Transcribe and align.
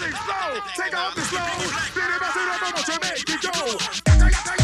things 0.00 0.16
slow. 0.24 0.60
Take 0.76 0.96
off 0.96 1.14
the 1.14 1.20
slow. 1.20 1.40
Then 1.94 2.10
it 2.10 2.20
to 2.24 2.40
the 2.48 2.58
bubble 2.60 2.82
to 2.82 2.96
make 3.00 3.28
it 3.28 4.56
go. 4.56 4.59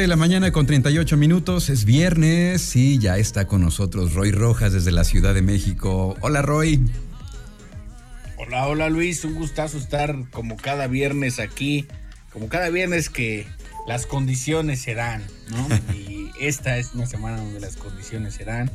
De 0.00 0.08
la 0.08 0.16
mañana 0.16 0.50
con 0.50 0.66
38 0.66 1.16
minutos, 1.16 1.68
es 1.68 1.84
viernes 1.84 2.74
y 2.74 2.98
ya 2.98 3.16
está 3.16 3.46
con 3.46 3.60
nosotros 3.60 4.14
Roy 4.14 4.32
Rojas 4.32 4.72
desde 4.72 4.90
la 4.90 5.04
Ciudad 5.04 5.34
de 5.34 5.42
México. 5.42 6.16
Hola 6.20 6.42
Roy. 6.42 6.84
Hola, 8.36 8.66
hola 8.66 8.88
Luis, 8.88 9.24
un 9.24 9.34
gustazo 9.34 9.78
estar 9.78 10.28
como 10.30 10.56
cada 10.56 10.88
viernes 10.88 11.38
aquí, 11.38 11.86
como 12.32 12.48
cada 12.48 12.70
viernes 12.70 13.08
que 13.08 13.46
las 13.86 14.06
condiciones 14.06 14.80
serán, 14.80 15.22
¿no? 15.50 15.68
Y 15.94 16.30
esta 16.40 16.76
es 16.78 16.94
una 16.94 17.06
semana 17.06 17.36
donde 17.36 17.60
las 17.60 17.76
condiciones 17.76 18.34
serán. 18.34 18.72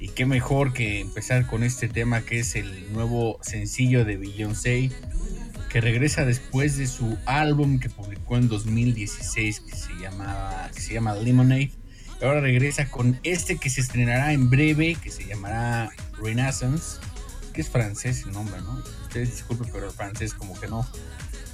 Y 0.00 0.08
qué 0.08 0.24
mejor 0.24 0.72
que 0.72 1.00
empezar 1.00 1.46
con 1.46 1.64
este 1.64 1.88
tema 1.88 2.22
que 2.22 2.38
es 2.38 2.56
el 2.56 2.92
nuevo 2.94 3.38
sencillo 3.42 4.06
de 4.06 4.16
Beyoncé, 4.16 4.90
regresa 5.80 6.24
después 6.24 6.76
de 6.76 6.86
su 6.86 7.18
álbum 7.26 7.78
que 7.78 7.90
publicó 7.90 8.36
en 8.36 8.48
2016 8.48 9.60
que 9.60 9.76
se, 9.76 9.92
llama, 10.00 10.70
que 10.74 10.80
se 10.80 10.94
llama 10.94 11.14
Lemonade. 11.14 11.72
Ahora 12.22 12.40
regresa 12.40 12.90
con 12.90 13.18
este 13.24 13.56
que 13.58 13.68
se 13.68 13.80
estrenará 13.80 14.32
en 14.32 14.48
breve, 14.48 14.96
que 15.02 15.10
se 15.10 15.26
llamará 15.26 15.90
Renaissance, 16.22 16.98
que 17.52 17.60
es 17.60 17.68
francés 17.68 18.24
el 18.24 18.32
nombre, 18.32 18.60
¿no? 18.62 18.82
Ustedes 19.02 19.32
disculpen, 19.32 19.68
pero 19.72 19.86
el 19.86 19.92
francés 19.92 20.32
como 20.32 20.58
que 20.58 20.66
no, 20.66 20.86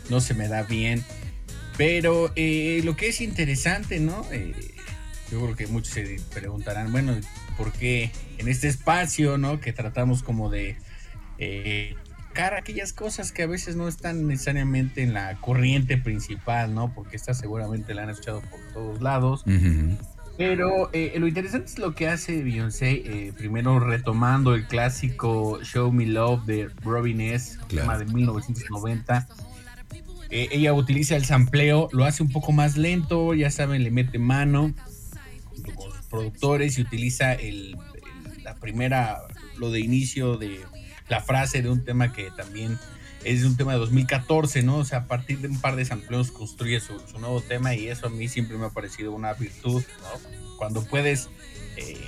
no 0.08 0.20
se 0.20 0.34
me 0.34 0.48
da 0.48 0.62
bien. 0.62 1.04
Pero 1.76 2.32
eh, 2.36 2.80
lo 2.84 2.96
que 2.96 3.08
es 3.08 3.20
interesante, 3.20 3.98
¿no? 3.98 4.24
Eh, 4.30 4.54
yo 5.30 5.40
creo 5.40 5.56
que 5.56 5.66
muchos 5.66 5.94
se 5.94 6.20
preguntarán, 6.34 6.92
bueno, 6.92 7.18
¿por 7.56 7.72
qué 7.72 8.10
en 8.38 8.48
este 8.48 8.68
espacio, 8.68 9.38
¿no? 9.38 9.60
Que 9.60 9.72
tratamos 9.72 10.22
como 10.22 10.50
de 10.50 10.76
eh, 11.38 11.96
aquellas 12.36 12.92
cosas 12.92 13.32
que 13.32 13.42
a 13.42 13.46
veces 13.46 13.76
no 13.76 13.88
están 13.88 14.26
necesariamente 14.26 15.02
en 15.02 15.14
la 15.14 15.36
corriente 15.40 15.98
principal, 15.98 16.74
¿no? 16.74 16.92
Porque 16.94 17.16
esta 17.16 17.34
seguramente 17.34 17.94
la 17.94 18.02
han 18.02 18.10
escuchado 18.10 18.40
por 18.42 18.60
todos 18.72 19.00
lados. 19.02 19.44
Pero 20.38 20.90
eh, 20.92 21.12
lo 21.18 21.28
interesante 21.28 21.66
es 21.66 21.78
lo 21.78 21.94
que 21.94 22.08
hace 22.08 22.42
Beyoncé, 22.42 22.90
eh, 22.90 23.32
primero 23.36 23.78
retomando 23.78 24.54
el 24.54 24.66
clásico 24.66 25.62
Show 25.62 25.92
Me 25.92 26.06
Love 26.06 26.44
de 26.46 26.70
Robin 26.82 27.20
S., 27.20 27.58
tema 27.68 27.98
de 27.98 28.06
1990. 28.06 29.28
Eh, 30.30 30.48
ella 30.50 30.72
utiliza 30.72 31.16
el 31.16 31.26
sampleo, 31.26 31.90
lo 31.92 32.04
hace 32.04 32.22
un 32.22 32.32
poco 32.32 32.52
más 32.52 32.78
lento, 32.78 33.34
ya 33.34 33.50
saben, 33.50 33.84
le 33.84 33.90
mete 33.90 34.18
mano 34.18 34.72
con 35.74 35.90
los 35.90 36.06
productores 36.06 36.78
y 36.78 36.82
utiliza 36.82 37.34
el, 37.34 37.76
la 38.42 38.54
primera, 38.54 39.18
lo 39.58 39.70
de 39.70 39.80
inicio 39.80 40.38
de 40.38 40.60
la 41.12 41.20
frase 41.20 41.60
de 41.60 41.68
un 41.68 41.84
tema 41.84 42.10
que 42.10 42.30
también 42.30 42.78
es 43.22 43.44
un 43.44 43.54
tema 43.54 43.74
de 43.74 43.78
2014, 43.80 44.62
¿no? 44.62 44.78
O 44.78 44.84
sea, 44.86 45.00
a 45.00 45.06
partir 45.08 45.40
de 45.40 45.48
un 45.48 45.60
par 45.60 45.76
de 45.76 45.84
sampleos 45.84 46.30
construye 46.30 46.80
su, 46.80 46.94
nuevo 47.18 47.42
tema 47.42 47.74
y 47.74 47.88
eso 47.88 48.06
a 48.06 48.08
mí 48.08 48.28
siempre 48.28 48.56
me 48.56 48.64
ha 48.64 48.70
parecido 48.70 49.12
una 49.12 49.34
virtud, 49.34 49.82
¿no? 50.00 50.56
Cuando 50.56 50.82
puedes 50.82 51.28
eh, 51.76 51.98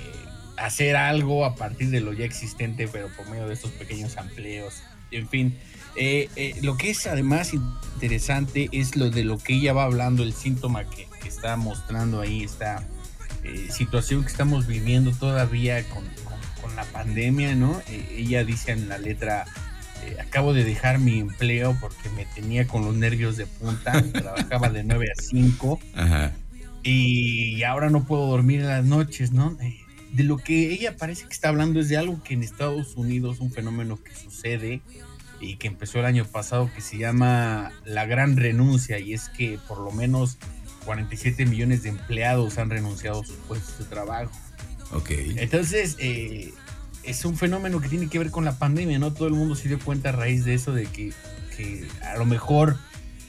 hacer 0.57 0.95
algo 0.95 1.45
a 1.45 1.53
partir 1.53 1.91
de 1.91 1.99
lo 1.99 2.13
ya 2.13 2.25
existente, 2.25 2.87
pero 2.87 3.09
por 3.15 3.29
medio 3.29 3.47
de 3.47 3.53
estos 3.53 3.69
pequeños 3.73 4.13
sampleos, 4.13 4.81
en 5.11 5.29
fin. 5.29 5.59
Eh, 5.95 6.27
eh, 6.35 6.55
lo 6.63 6.75
que 6.75 6.89
es 6.89 7.05
además 7.05 7.53
interesante 7.53 8.69
es 8.71 8.95
lo 8.95 9.11
de 9.11 9.23
lo 9.23 9.37
que 9.37 9.53
ella 9.53 9.73
va 9.73 9.83
hablando, 9.83 10.23
el 10.23 10.33
síntoma 10.33 10.83
que, 10.89 11.07
está 11.27 11.57
mostrando 11.57 12.21
ahí, 12.21 12.43
esta 12.43 12.87
situación 13.69 14.23
que 14.23 14.29
estamos 14.29 14.67
viviendo 14.67 15.11
todavía 15.11 15.83
con, 15.89 16.03
la 16.75 16.85
pandemia, 16.85 17.55
¿no? 17.55 17.81
Eh, 17.89 18.15
ella 18.17 18.43
dice 18.43 18.71
en 18.71 18.87
la 18.87 18.97
letra, 18.97 19.45
eh, 20.05 20.17
acabo 20.21 20.53
de 20.53 20.63
dejar 20.63 20.99
mi 20.99 21.19
empleo 21.19 21.77
porque 21.81 22.09
me 22.09 22.25
tenía 22.25 22.67
con 22.67 22.85
los 22.85 22.95
nervios 22.95 23.37
de 23.37 23.45
punta, 23.45 24.01
trabajaba 24.13 24.69
de 24.69 24.83
9 24.83 25.07
a 25.11 25.21
5 25.21 25.79
y 26.85 27.63
ahora 27.63 27.89
no 27.89 28.05
puedo 28.05 28.27
dormir 28.27 28.61
en 28.61 28.67
las 28.67 28.85
noches, 28.85 29.31
¿no? 29.31 29.57
Eh, 29.59 29.79
de 30.11 30.23
lo 30.23 30.37
que 30.37 30.71
ella 30.71 30.95
parece 30.95 31.25
que 31.25 31.33
está 31.33 31.49
hablando 31.49 31.79
es 31.79 31.89
de 31.89 31.97
algo 31.97 32.21
que 32.23 32.35
en 32.35 32.43
Estados 32.43 32.95
Unidos, 32.95 33.39
un 33.39 33.51
fenómeno 33.51 34.01
que 34.01 34.13
sucede 34.15 34.81
y 35.41 35.55
que 35.55 35.67
empezó 35.67 35.99
el 35.99 36.05
año 36.05 36.25
pasado, 36.25 36.69
que 36.73 36.81
se 36.81 36.97
llama 36.97 37.71
la 37.85 38.05
gran 38.05 38.37
renuncia, 38.37 38.99
y 38.99 39.13
es 39.13 39.29
que 39.29 39.59
por 39.67 39.79
lo 39.79 39.91
menos 39.91 40.37
47 40.85 41.47
millones 41.47 41.81
de 41.83 41.89
empleados 41.89 42.59
han 42.59 42.69
renunciado 42.69 43.21
a 43.21 43.25
sus 43.25 43.35
puestos 43.37 43.79
de 43.79 43.85
trabajo. 43.85 44.31
Ok. 44.95 45.11
Entonces, 45.35 45.97
eh, 45.99 46.53
es 47.03 47.25
un 47.25 47.35
fenómeno 47.35 47.81
que 47.81 47.89
tiene 47.89 48.07
que 48.07 48.17
ver 48.17 48.31
con 48.31 48.45
la 48.45 48.57
pandemia, 48.57 48.97
¿no? 48.97 49.13
Todo 49.13 49.27
el 49.27 49.33
mundo 49.33 49.55
se 49.55 49.67
dio 49.67 49.77
cuenta 49.79 50.09
a 50.09 50.11
raíz 50.13 50.45
de 50.45 50.53
eso, 50.53 50.71
de 50.71 50.85
que, 50.85 51.13
a 52.01 52.17
lo 52.17 52.25
mejor 52.25 52.77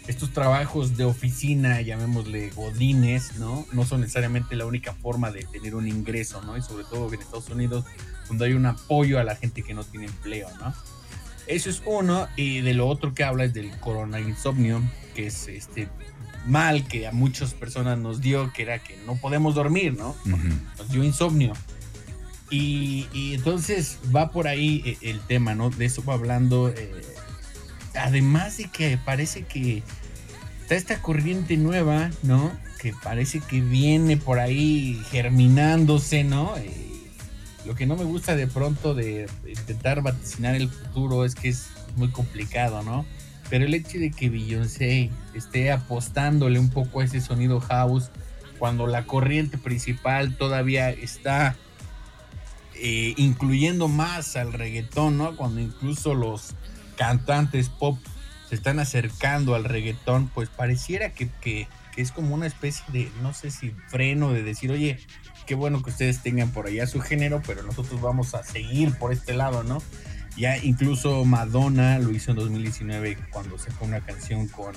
estos 0.07 0.33
trabajos 0.33 0.97
de 0.97 1.05
oficina, 1.05 1.81
llamémosle 1.81 2.51
godines, 2.51 3.37
¿no? 3.39 3.67
No 3.73 3.85
son 3.85 4.01
necesariamente 4.03 4.55
la 4.55 4.65
única 4.65 4.95
forma 4.95 5.33
de 5.33 5.43
tener 5.45 5.75
un 5.75 5.89
ingreso, 5.89 6.41
¿no? 6.43 6.57
Y 6.57 6.63
sobre 6.63 6.85
todo 6.85 7.13
en 7.13 7.21
Estados 7.21 7.51
Unidos, 7.51 7.85
donde 8.29 8.47
hay 8.47 8.53
un 8.53 8.67
apoyo 8.67 9.19
a 9.19 9.25
la 9.25 9.35
gente 9.35 9.63
que 9.63 9.75
no 9.75 9.83
tiene 9.83 10.07
empleo, 10.07 10.49
¿no? 10.59 10.73
Eso 11.49 11.71
es 11.71 11.83
uno, 11.85 12.29
y 12.37 12.61
de 12.61 12.75
lo 12.75 12.87
otro 12.87 13.15
que 13.15 13.25
habla 13.25 13.45
es 13.45 13.55
del 13.55 13.71
corona 13.81 14.21
insomnio, 14.21 14.81
que 15.15 15.27
es 15.27 15.49
este 15.49 15.89
mal 16.47 16.87
que 16.87 17.07
a 17.07 17.13
muchas 17.13 17.55
personas 17.55 17.99
nos 17.99 18.21
dio, 18.21 18.53
que 18.53 18.63
era 18.63 18.79
que 18.79 18.97
no 19.07 19.17
podemos 19.17 19.55
dormir, 19.55 19.97
¿no? 19.97 20.15
Nos 20.79 20.89
dio 20.91 21.05
insomnio. 21.05 21.53
Y, 22.51 23.35
entonces 23.35 23.99
va 24.15 24.31
por 24.31 24.47
ahí 24.47 24.83
eh, 24.85 24.99
el 25.03 25.21
tema, 25.21 25.55
¿no? 25.55 25.71
De 25.71 25.85
eso 25.85 26.05
va 26.05 26.15
hablando. 26.15 26.69
Eh, 26.69 26.93
además 27.95 28.59
de 28.59 28.65
que 28.65 28.99
parece 28.99 29.43
que 29.43 29.83
está 30.63 30.77
esta 30.77 31.03
corriente 31.03 31.57
nueva, 31.57 32.11
¿no? 32.23 32.53
Que 32.81 32.93
parece 33.03 33.41
que 33.41 33.61
viene 33.61 34.17
por 34.17 34.39
ahí 34.39 35.01
germinándose, 35.11 36.23
¿no? 36.23 36.57
Eh, 36.57 36.71
lo 37.65 37.75
que 37.75 37.87
no 37.87 37.97
me 37.97 38.05
gusta 38.05 38.37
de 38.37 38.47
pronto 38.47 38.95
de 38.95 39.29
intentar 39.49 40.03
vaticinar 40.03 40.55
el 40.55 40.69
futuro 40.69 41.25
es 41.25 41.35
que 41.35 41.49
es 41.49 41.67
muy 41.97 42.09
complicado, 42.11 42.83
¿no? 42.85 43.05
Pero 43.49 43.65
el 43.65 43.75
hecho 43.75 43.99
de 43.99 44.11
que 44.11 44.29
Beyoncé 44.29 45.11
esté 45.35 45.71
apostándole 45.71 46.59
un 46.59 46.71
poco 46.71 47.01
a 47.01 47.05
ese 47.05 47.21
sonido 47.21 47.61
house, 47.61 48.11
cuando 48.59 48.87
la 48.87 49.05
corriente 49.05 49.59
principal 49.59 50.37
todavía 50.37 50.91
está 50.91 51.57
eh, 52.75 53.15
incluyendo 53.17 53.89
más 53.89 54.37
al 54.37 54.53
reggaetón, 54.53 55.19
¿no? 55.19 55.37
Cuando 55.37 55.61
incluso 55.61 56.15
los 56.15 56.55
cantantes 56.97 57.69
pop 57.69 57.99
se 58.49 58.55
están 58.55 58.79
acercando 58.79 59.55
al 59.55 59.65
reggaetón, 59.65 60.29
pues 60.29 60.49
pareciera 60.49 61.13
que, 61.13 61.31
que, 61.41 61.69
es 61.97 62.13
como 62.13 62.35
una 62.35 62.47
especie 62.47 62.85
de, 62.93 63.11
no 63.23 63.33
sé 63.33 63.51
si 63.51 63.71
freno 63.89 64.33
de 64.35 64.43
decir, 64.43 64.71
oye, 64.71 64.99
qué 65.47 65.55
bueno 65.55 65.83
que 65.83 65.89
ustedes 65.89 66.23
tengan 66.23 66.51
por 66.51 66.67
allá 66.67 66.87
su 66.87 67.01
género, 67.01 67.41
pero 67.47 67.63
nosotros 67.63 68.03
vamos 68.03 68.35
a 68.35 68.45
seguir 68.45 68.93
por 68.99 69.13
este 69.13 69.33
lado, 69.33 69.63
¿no? 69.63 69.83
Ya 70.37 70.59
incluso 70.59 71.25
Madonna 71.25 71.99
lo 71.99 72.11
hizo 72.11 72.31
en 72.31 72.37
2019 72.37 73.17
cuando 73.31 73.59
sacó 73.59 73.87
una 73.87 74.01
canción 74.01 74.49
con, 74.49 74.75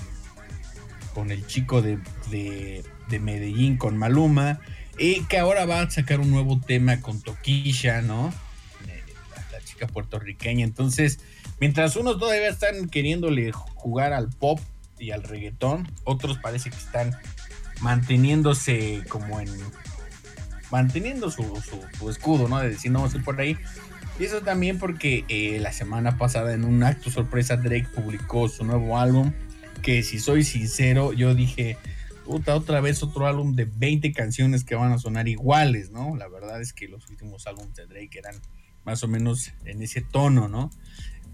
con 1.14 1.32
el 1.32 1.46
chico 1.48 1.82
de, 1.82 2.00
de, 2.30 3.20
Medellín, 3.20 3.78
con 3.78 3.98
Maluma, 3.98 4.60
y 4.98 5.24
que 5.26 5.38
ahora 5.38 5.66
va 5.66 5.82
a 5.82 5.90
sacar 5.90 6.22
un 6.22 6.32
nuevo 6.32 6.60
tema 6.60 7.02
con 7.02 7.22
Toquisha, 7.22 8.02
¿no? 8.02 8.34
La, 9.52 9.60
chica 9.66 9.88
puertorriqueña. 9.88 10.64
Entonces, 10.64 11.20
mientras 11.60 11.96
unos 11.98 12.20
todavía 12.20 12.48
están 12.48 12.88
queriéndole 12.88 13.52
jugar 13.52 14.14
al 14.14 14.30
pop 14.30 14.60
y 14.98 15.12
al 15.12 15.24
reggaetón, 15.24 15.92
otros 16.06 16.38
parece 16.38 16.70
que 16.70 16.78
están 16.78 17.16
manteniéndose 17.82 19.04
como 19.10 19.40
en 19.42 19.50
manteniendo 20.72 21.32
su, 21.32 21.44
su, 21.98 22.10
escudo, 22.10 22.48
¿no? 22.48 22.60
De 22.60 22.70
decir, 22.70 22.92
no, 22.92 23.00
vamos 23.00 23.14
a 23.14 23.18
ir 23.18 23.24
por 23.24 23.40
ahí. 23.40 23.58
Y 24.20 24.26
eso 24.26 24.42
también 24.42 24.78
porque 24.80 25.24
eh, 25.30 25.60
la 25.62 25.72
semana 25.72 26.18
pasada 26.18 26.54
en 26.54 26.66
un 26.66 26.84
acto 26.84 27.10
sorpresa 27.10 27.56
Drake 27.56 27.88
publicó 27.96 28.50
su 28.50 28.66
nuevo 28.66 28.98
álbum, 28.98 29.32
que 29.82 30.04
si 30.04 30.20
soy 30.20 30.44
sincero, 30.44 31.14
yo 31.14 31.34
dije, 31.34 31.78
puta, 32.26 32.54
otra 32.54 32.82
vez 32.82 33.02
otro 33.02 33.28
álbum 33.28 33.56
de 33.56 33.64
20 33.64 34.12
canciones 34.12 34.66
que 34.66 34.76
van 34.76 34.92
a 34.92 34.98
sonar 34.98 35.30
iguales, 35.30 35.92
¿no? 35.92 36.18
La 36.18 36.28
verdad 36.28 36.62
es 36.62 36.74
que 36.74 36.90
los 36.90 37.10
últimos 37.10 37.48
álbumes 37.48 37.74
de 37.76 37.88
Drake 37.88 38.20
eran 38.20 38.36
más 38.84 39.04
o 39.04 39.08
menos 39.08 39.54
en 39.64 39.82
ese 39.82 40.02
tono, 40.02 40.50
¿no? 40.50 40.70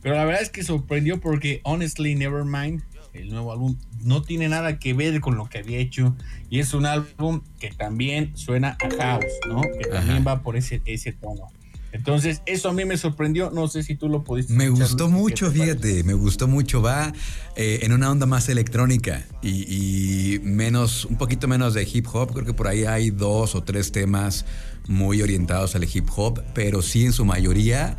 Pero 0.04 0.16
la 0.16 0.26
verdad 0.26 0.44
es 0.44 0.52
que 0.52 0.64
sorprendió 0.64 1.20
porque 1.20 1.62
Honestly 1.64 2.14
Nevermind, 2.14 2.84
el 3.14 3.30
nuevo 3.30 3.52
álbum, 3.52 3.80
no 4.04 4.22
tiene 4.22 4.48
nada 4.48 4.78
que 4.78 4.94
ver 4.94 5.20
con 5.22 5.38
lo 5.38 5.50
que 5.50 5.58
había 5.58 5.80
hecho. 5.80 6.16
Y 6.52 6.60
es 6.60 6.76
un 6.76 6.86
álbum 6.86 7.42
que 7.60 7.72
también 7.72 8.38
suena 8.38 8.78
a 8.80 8.90
house, 8.96 9.26
¿no? 9.48 9.62
Que 9.64 9.90
también 9.90 10.24
va 10.28 10.44
por 10.44 10.56
ese, 10.56 10.84
ese 10.86 11.12
tono. 11.12 11.48
Entonces, 11.96 12.42
eso 12.46 12.68
a 12.68 12.74
mí 12.74 12.84
me 12.84 12.98
sorprendió. 12.98 13.52
No 13.52 13.70
sé 13.70 13.82
si 13.82 13.96
tú 13.96 14.10
lo 14.10 14.26
pudiste. 14.26 14.52
Me 14.52 14.68
gustó 14.68 15.08
mucho, 15.08 15.50
fíjate, 15.50 16.04
me 16.04 16.14
gustó 16.14 16.46
mucho. 16.46 16.82
Va 16.82 17.14
eh, 17.56 17.80
en 17.84 17.94
una 17.94 18.12
onda 18.12 18.26
más 18.26 18.50
electrónica 18.50 19.26
y, 19.42 20.42
menos, 20.44 21.06
un 21.06 21.18
poquito 21.18 21.48
menos 21.48 21.74
de 21.74 21.88
hip 21.92 22.06
hop. 22.12 22.34
Creo 22.34 22.46
que 22.46 22.54
por 22.54 22.68
ahí 22.68 22.84
hay 22.84 23.12
dos 23.12 23.56
o 23.56 23.64
tres 23.64 23.94
temas 23.94 24.46
muy 24.90 25.22
orientados 25.22 25.74
al 25.76 25.86
hip 25.86 26.10
hop, 26.14 26.44
pero 26.54 26.82
sí 26.82 27.06
en 27.06 27.14
su 27.14 27.24
mayoría 27.24 27.98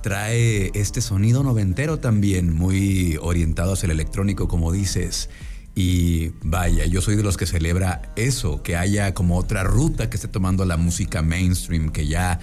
trae 0.00 0.70
este 0.72 1.02
sonido 1.02 1.42
noventero 1.42 1.98
también, 1.98 2.50
muy 2.50 3.18
orientado 3.20 3.74
hacia 3.74 3.88
el 3.88 3.92
electrónico, 3.92 4.48
como 4.48 4.72
dices. 4.72 5.28
Y 5.74 6.30
vaya, 6.42 6.86
yo 6.86 7.02
soy 7.02 7.16
de 7.16 7.22
los 7.22 7.36
que 7.36 7.44
celebra 7.44 8.00
eso, 8.16 8.62
que 8.62 8.76
haya 8.76 9.12
como 9.12 9.36
otra 9.36 9.64
ruta 9.64 10.08
que 10.08 10.16
esté 10.16 10.28
tomando 10.28 10.64
la 10.64 10.78
música 10.78 11.20
mainstream, 11.20 11.90
que 11.90 12.06
ya 12.06 12.40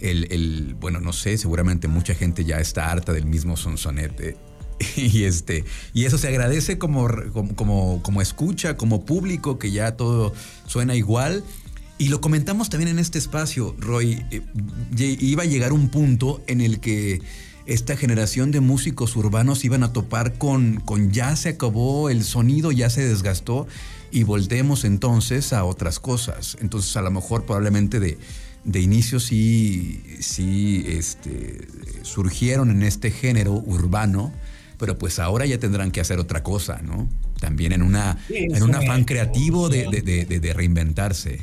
el, 0.00 0.76
bueno, 0.80 1.00
no 1.00 1.12
sé, 1.12 1.38
seguramente 1.38 1.88
mucha 1.88 2.14
gente 2.14 2.44
ya 2.44 2.58
está 2.58 2.90
harta 2.90 3.12
del 3.12 3.26
mismo 3.26 3.56
sonsonete. 3.56 4.36
Y, 4.96 5.22
este, 5.22 5.64
y 5.92 6.04
eso 6.04 6.18
se 6.18 6.28
agradece 6.28 6.78
como, 6.78 7.08
como, 7.54 8.02
como, 8.02 8.20
escucha, 8.20 8.76
como 8.76 9.04
público, 9.04 9.56
que 9.58 9.70
ya 9.70 9.96
todo 9.96 10.34
suena 10.66 10.96
igual. 10.96 11.44
Y 11.96 12.08
lo 12.08 12.20
comentamos 12.20 12.70
también 12.70 12.88
en 12.88 12.98
este 12.98 13.18
espacio, 13.18 13.76
Roy. 13.78 14.24
Eh, 14.32 14.42
iba 14.98 15.44
a 15.44 15.46
llegar 15.46 15.72
un 15.72 15.90
punto 15.90 16.42
en 16.48 16.60
el 16.60 16.80
que 16.80 17.22
esta 17.66 17.96
generación 17.96 18.50
de 18.50 18.60
músicos 18.60 19.16
urbanos 19.16 19.64
iban 19.64 19.84
a 19.84 19.92
topar 19.92 20.34
con, 20.34 20.80
con 20.84 21.12
ya 21.12 21.34
se 21.36 21.50
acabó 21.50 22.10
el 22.10 22.24
sonido, 22.24 22.72
ya 22.72 22.90
se 22.90 23.06
desgastó 23.06 23.66
y 24.10 24.22
voltemos 24.24 24.84
entonces 24.84 25.52
a 25.52 25.64
otras 25.64 25.98
cosas. 25.98 26.56
Entonces 26.60 26.96
a 26.96 27.02
lo 27.02 27.10
mejor 27.10 27.46
probablemente 27.46 28.00
de, 28.00 28.18
de 28.64 28.80
inicio 28.80 29.20
sí, 29.20 30.02
sí 30.20 30.84
este, 30.88 31.68
surgieron 32.02 32.70
en 32.70 32.82
este 32.82 33.10
género 33.10 33.52
urbano, 33.52 34.32
pero 34.78 34.98
pues 34.98 35.18
ahora 35.18 35.46
ya 35.46 35.58
tendrán 35.58 35.90
que 35.90 36.00
hacer 36.00 36.18
otra 36.18 36.42
cosa, 36.42 36.80
¿no? 36.82 37.08
También 37.40 37.72
en, 37.72 37.82
una, 37.82 38.18
en 38.30 38.62
un 38.62 38.74
afán 38.74 39.04
creativo 39.04 39.68
de, 39.68 40.52
reinventarse. 40.54 41.40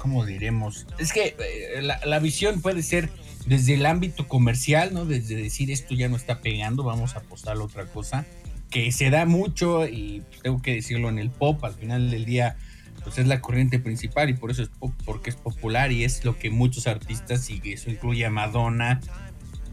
¿Cómo 0.00 0.26
diremos? 0.26 0.86
Es 0.98 1.12
que 1.12 1.36
eh, 1.38 1.82
la, 1.82 2.00
la, 2.04 2.18
visión 2.18 2.62
puede 2.62 2.82
ser 2.82 3.10
desde 3.46 3.74
el 3.74 3.86
ámbito 3.86 4.26
comercial, 4.28 4.92
¿no? 4.92 5.04
Desde 5.04 5.36
decir 5.36 5.70
esto 5.70 5.94
ya 5.94 6.08
no 6.08 6.16
está 6.16 6.40
pegando, 6.40 6.82
vamos 6.82 7.14
a 7.14 7.18
apostar 7.18 7.56
a 7.56 7.62
otra 7.62 7.86
cosa, 7.86 8.26
que 8.70 8.92
se 8.92 9.10
da 9.10 9.26
mucho 9.26 9.86
y 9.86 10.22
tengo 10.42 10.62
que 10.62 10.74
decirlo 10.74 11.08
en 11.10 11.18
el 11.18 11.30
pop, 11.30 11.62
al 11.64 11.74
final 11.74 12.10
del 12.10 12.24
día 12.24 12.56
pues 13.02 13.18
es 13.18 13.26
la 13.26 13.40
corriente 13.40 13.78
principal 13.78 14.30
y 14.30 14.34
por 14.34 14.50
eso 14.50 14.62
es 14.62 14.70
porque 15.04 15.30
es 15.30 15.36
popular 15.36 15.92
y 15.92 16.04
es 16.04 16.24
lo 16.24 16.38
que 16.38 16.50
muchos 16.50 16.86
artistas 16.86 17.48
y 17.50 17.60
eso 17.64 17.90
incluye 17.90 18.24
a 18.24 18.30
Madonna 18.30 19.00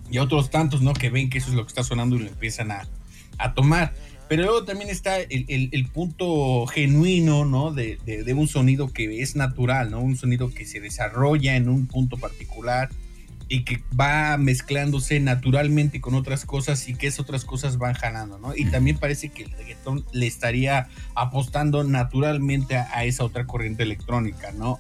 y 0.09 0.18
a 0.18 0.24
otros 0.24 0.50
tantos, 0.50 0.81
¿no? 0.81 0.94
Que 0.94 1.09
ven 1.09 1.29
que 1.29 1.38
eso 1.38 1.50
es 1.50 1.56
lo 1.56 1.63
que 1.63 1.69
está 1.69 1.83
sonando 1.83 2.15
y 2.15 2.19
lo 2.19 2.27
empiezan 2.27 2.71
a, 2.71 2.88
tomar. 3.56 3.94
Pero 4.27 4.44
luego 4.44 4.65
también 4.65 4.89
está 4.89 5.19
el, 5.19 5.88
punto 5.94 6.65
genuino, 6.68 7.45
¿no? 7.45 7.71
De, 7.71 7.97
de, 8.06 8.33
un 8.33 8.47
sonido 8.47 8.91
que 8.91 9.21
es 9.21 9.35
natural, 9.35 9.91
¿no? 9.91 10.00
Un 10.00 10.18
sonido 10.18 10.50
que 10.53 10.65
se 10.65 10.80
desarrolla 10.80 11.56
en 11.56 11.69
un 11.69 11.88
punto 11.88 12.18
particular 12.18 12.89
y 13.49 13.63
que 13.63 13.81
va 13.99 14.38
mezclándose 14.38 15.19
naturalmente 15.19 16.01
con 16.01 16.15
otras 16.15 16.45
cosas 16.45 16.88
y 16.89 16.95
que 16.95 17.07
esas 17.07 17.21
otras 17.21 17.45
cosas 17.45 17.77
van 17.77 17.94
jalando, 17.94 18.38
¿no? 18.39 18.55
Y 18.55 18.65
también 18.65 18.97
parece 18.97 19.29
que 19.29 19.44
el 19.44 19.51
reggaetón 19.51 20.05
le 20.11 20.27
estaría 20.27 20.89
apostando 21.15 21.83
naturalmente 21.83 22.75
a, 22.77 23.05
esa 23.05 23.23
otra 23.23 23.45
corriente 23.45 23.83
electrónica, 23.83 24.51
¿no? 24.51 24.79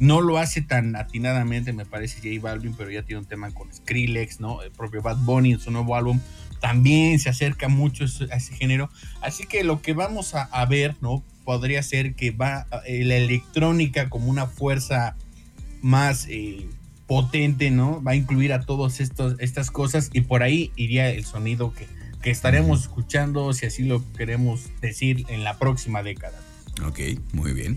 no 0.00 0.20
lo 0.20 0.38
hace 0.38 0.62
tan 0.62 0.96
atinadamente, 0.96 1.72
me 1.72 1.86
parece, 1.86 2.16
J 2.16 2.42
Balvin, 2.42 2.74
pero 2.74 2.90
ya 2.90 3.04
tiene 3.04 3.20
un 3.20 3.26
tema 3.26 3.52
con 3.52 3.72
Skrillex, 3.72 4.40
¿no? 4.40 4.60
El 4.62 4.72
propio 4.72 5.00
Bad 5.00 5.18
Bunny 5.18 5.52
en 5.52 5.60
su 5.60 5.70
nuevo 5.70 5.94
álbum 5.94 6.18
también 6.62 7.18
se 7.18 7.28
acerca 7.28 7.68
mucho 7.68 8.04
a 8.04 8.36
ese 8.36 8.54
género. 8.54 8.88
Así 9.20 9.44
que 9.44 9.64
lo 9.64 9.82
que 9.82 9.92
vamos 9.92 10.34
a, 10.34 10.64
ver, 10.66 10.96
¿no? 11.00 11.22
Podría 11.44 11.82
ser 11.82 12.14
que 12.14 12.30
va 12.30 12.66
eh, 12.86 13.04
la 13.04 13.16
electrónica 13.16 14.08
como 14.08 14.28
una 14.28 14.46
fuerza 14.46 15.16
más... 15.82 16.26
Eh, 16.28 16.68
potente, 17.12 17.70
¿no? 17.70 18.02
Va 18.02 18.12
a 18.12 18.16
incluir 18.16 18.54
a 18.54 18.62
todas 18.62 18.98
estas 18.98 19.70
cosas 19.70 20.08
y 20.14 20.22
por 20.22 20.42
ahí 20.42 20.72
iría 20.76 21.10
el 21.10 21.26
sonido 21.26 21.74
que, 21.74 21.86
que 22.22 22.30
estaremos 22.30 22.80
escuchando, 22.80 23.52
si 23.52 23.66
así 23.66 23.82
lo 23.82 24.02
queremos 24.14 24.70
decir, 24.80 25.26
en 25.28 25.44
la 25.44 25.58
próxima 25.58 26.02
década. 26.02 26.40
Ok, 26.86 27.00
muy 27.34 27.52
bien. 27.52 27.76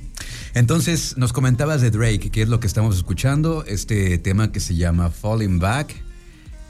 Entonces, 0.54 1.18
nos 1.18 1.34
comentabas 1.34 1.82
de 1.82 1.92
Drake, 1.92 2.30
que 2.32 2.44
es 2.44 2.48
lo 2.48 2.62
que 2.62 2.68
estamos 2.68 2.96
escuchando, 2.96 3.66
este 3.66 4.18
tema 4.20 4.54
que 4.54 4.62
se 4.62 4.78
llama 4.78 5.10
Falling 5.10 5.60
Back. 5.60 5.94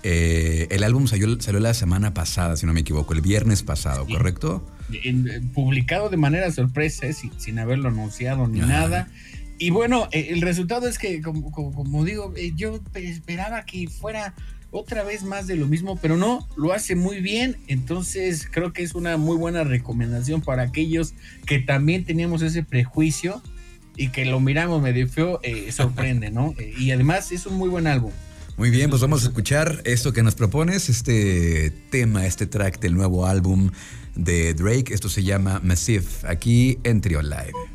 Eh, 0.02 0.66
el 0.72 0.84
álbum 0.84 1.06
salió, 1.06 1.40
salió, 1.40 1.60
la 1.60 1.76
semana 1.76 2.16
pasada, 2.16 2.58
si 2.58 2.66
no 2.66 2.74
me 2.74 2.80
equivoco, 2.80 3.14
el 3.14 3.22
viernes 3.22 3.62
pasado, 3.62 4.08
¿correcto? 4.08 4.66
publicado 5.54 6.10
de 6.10 6.18
manera 6.18 6.52
sorpresa, 6.52 7.06
eh, 7.06 7.14
sin, 7.14 7.60
haberlo 7.60 7.90
anunciado 7.90 8.48
ni 8.48 8.62
nada. 8.62 9.08
Y 9.58 9.70
bueno, 9.70 10.08
eh, 10.12 10.28
el 10.32 10.42
resultado 10.42 10.88
es 10.88 10.98
que, 10.98 11.22
como, 11.22 12.04
digo, 12.04 12.34
eh, 12.36 12.52
yo 12.56 12.80
esperaba 12.94 13.66
que 13.66 13.88
fuera 13.88 14.34
otra 14.72 15.04
vez 15.04 15.24
más 15.24 15.48
de 15.48 15.56
lo 15.56 15.68
mismo, 15.68 15.98
pero 16.02 16.18
no, 16.18 16.48
lo 16.58 16.74
hace 16.74 16.96
muy 16.96 17.22
bien. 17.22 17.58
Entonces 17.68 18.48
creo 18.52 18.74
que 18.74 18.84
es 18.84 18.94
una 18.94 19.18
muy 19.18 19.38
buena 19.38 19.64
recomendación 19.64 20.42
para 20.42 20.64
aquellos 20.64 21.14
que 21.46 21.60
también 21.60 22.04
teníamos 22.04 22.42
ese 22.42 22.64
prejuicio 22.64 23.42
y 23.96 24.10
que 24.10 24.26
lo 24.26 24.42
miramos 24.42 24.82
medio 24.82 25.08
feo, 25.08 25.40
eh, 25.44 25.72
sorprende, 25.72 26.32
¿no? 26.32 26.54
y 26.78 26.92
además 26.92 27.32
es 27.32 27.46
un 27.46 27.56
muy 27.56 27.70
buen 27.70 27.88
álbum. 27.88 28.12
Muy 28.58 28.70
bien, 28.70 28.90
pues 28.90 29.02
vamos 29.02 29.24
a 29.24 29.28
escuchar 29.28 29.82
esto 29.84 30.14
que 30.14 30.24
nos 30.24 30.36
propones, 30.36 30.88
este 30.88 31.72
tema, 31.90 32.26
este 32.26 32.46
track 32.46 32.80
del 32.80 32.94
nuevo 32.94 33.26
álbum 33.26 33.72
de 34.16 34.54
Drake. 34.54 34.94
Esto 34.94 35.10
se 35.10 35.24
llama 35.24 35.60
Massive, 35.62 36.06
aquí 36.24 36.80
en 36.84 37.02
Trio 37.02 37.22
Live. 37.22 37.75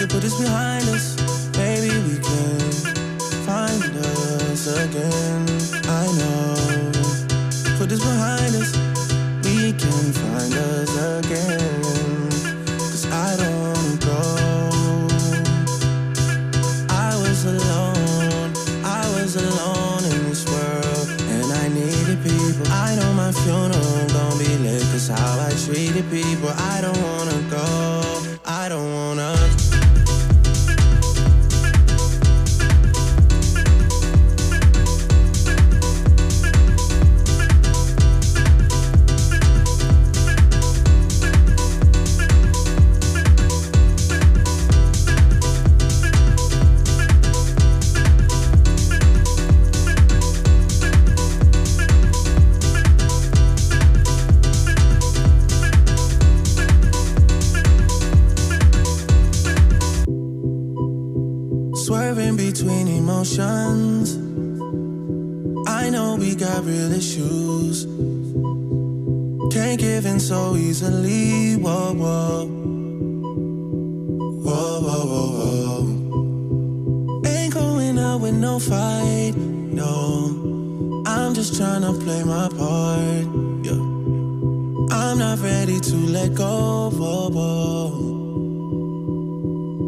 can 0.00 0.08
put 0.08 0.22
this 0.22 0.40
behind 0.40 0.88
us. 0.88 1.14
Maybe 1.58 1.90
we 2.08 2.16
can 2.16 2.58
find 3.44 3.82
us 3.84 4.66
again. 4.66 5.44
I 5.92 6.06
know. 6.16 6.56
Put 7.76 7.90
this 7.90 8.00
behind 8.00 8.54
us. 8.56 8.72
We 9.44 9.74
can 9.74 10.04
find 10.22 10.54
us 10.54 10.90
again. 11.18 12.30
Cause 12.78 13.04
I 13.12 13.36
don't 13.44 14.00
go. 14.00 14.20
I 16.88 17.12
was 17.20 17.44
alone. 17.44 18.54
I 18.82 19.04
was 19.16 19.36
alone 19.36 20.04
in 20.12 20.30
this 20.30 20.46
world. 20.46 21.08
And 21.34 21.52
I 21.52 21.68
needed 21.68 22.22
people. 22.24 22.66
I 22.72 22.96
know 22.96 23.12
my 23.12 23.32
funeral 23.32 24.08
gon' 24.16 24.38
be 24.38 24.48
lit. 24.64 24.80
Cause 24.92 25.08
how 25.08 25.40
I 25.40 25.52
treated 25.66 26.08
people. 26.10 26.48
I 26.56 26.80
don't 26.80 27.09
just 81.42 81.56
trying 81.56 81.80
to 81.80 81.94
play 82.04 82.22
my 82.22 82.48
part. 82.50 83.24
Yeah. 83.64 83.80
I'm 84.94 85.16
not 85.18 85.38
ready 85.38 85.80
to 85.80 85.96
let 85.96 86.34
go. 86.34 86.90
Whoa, 86.90 87.30
whoa. 87.30 87.88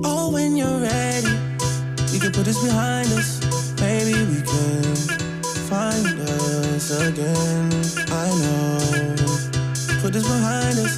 Oh, 0.02 0.30
when 0.32 0.56
you're 0.56 0.80
ready 0.80 1.28
we 2.10 2.18
can 2.18 2.32
put 2.32 2.46
this 2.46 2.58
behind 2.64 3.08
us. 3.18 3.30
Maybe 3.82 4.14
we 4.32 4.40
can 4.40 4.94
find 5.68 6.06
us 6.20 6.90
again. 7.06 7.70
I 8.08 8.28
know. 8.40 9.16
Put 10.00 10.14
this 10.14 10.26
behind 10.26 10.78
us. 10.78 10.96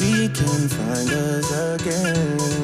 We 0.00 0.28
can 0.30 0.68
find 0.78 1.10
us 1.10 1.48
again. 1.74 2.63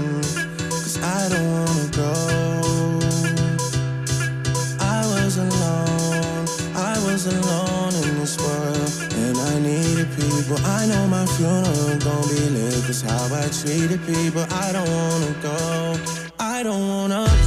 I 10.58 10.86
know 10.86 11.06
my 11.06 11.26
funeral 11.26 11.98
gon' 11.98 12.28
be 12.28 12.40
lit. 12.50 12.84
Cause 12.84 13.02
how 13.02 13.34
I 13.34 13.48
treated 13.48 14.00
people. 14.06 14.44
I 14.50 14.72
don't 14.72 14.90
wanna 14.90 15.34
go. 15.42 15.96
I 16.38 16.62
don't 16.62 16.88
wanna 16.88 17.39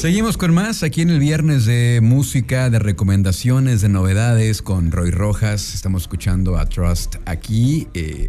Seguimos 0.00 0.38
con 0.38 0.54
más 0.54 0.82
aquí 0.82 1.02
en 1.02 1.10
el 1.10 1.18
viernes 1.18 1.66
de 1.66 2.00
música, 2.02 2.70
de 2.70 2.78
recomendaciones, 2.78 3.82
de 3.82 3.90
novedades 3.90 4.62
con 4.62 4.92
Roy 4.92 5.10
Rojas. 5.10 5.74
Estamos 5.74 6.04
escuchando 6.04 6.56
a 6.56 6.64
Trust 6.64 7.16
aquí. 7.26 7.86
Eh, 7.92 8.28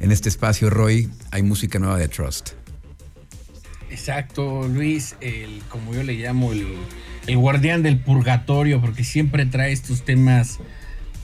en 0.00 0.10
este 0.10 0.30
espacio, 0.30 0.70
Roy, 0.70 1.10
hay 1.30 1.42
música 1.42 1.78
nueva 1.78 1.98
de 1.98 2.08
Trust. 2.08 2.52
Exacto, 3.90 4.66
Luis, 4.66 5.16
el, 5.20 5.60
como 5.68 5.92
yo 5.92 6.02
le 6.02 6.14
llamo, 6.14 6.50
el, 6.50 7.36
guardián 7.36 7.82
del 7.82 7.98
purgatorio, 7.98 8.80
porque 8.80 9.04
siempre 9.04 9.44
trae 9.44 9.72
estos 9.72 10.06
temas 10.06 10.60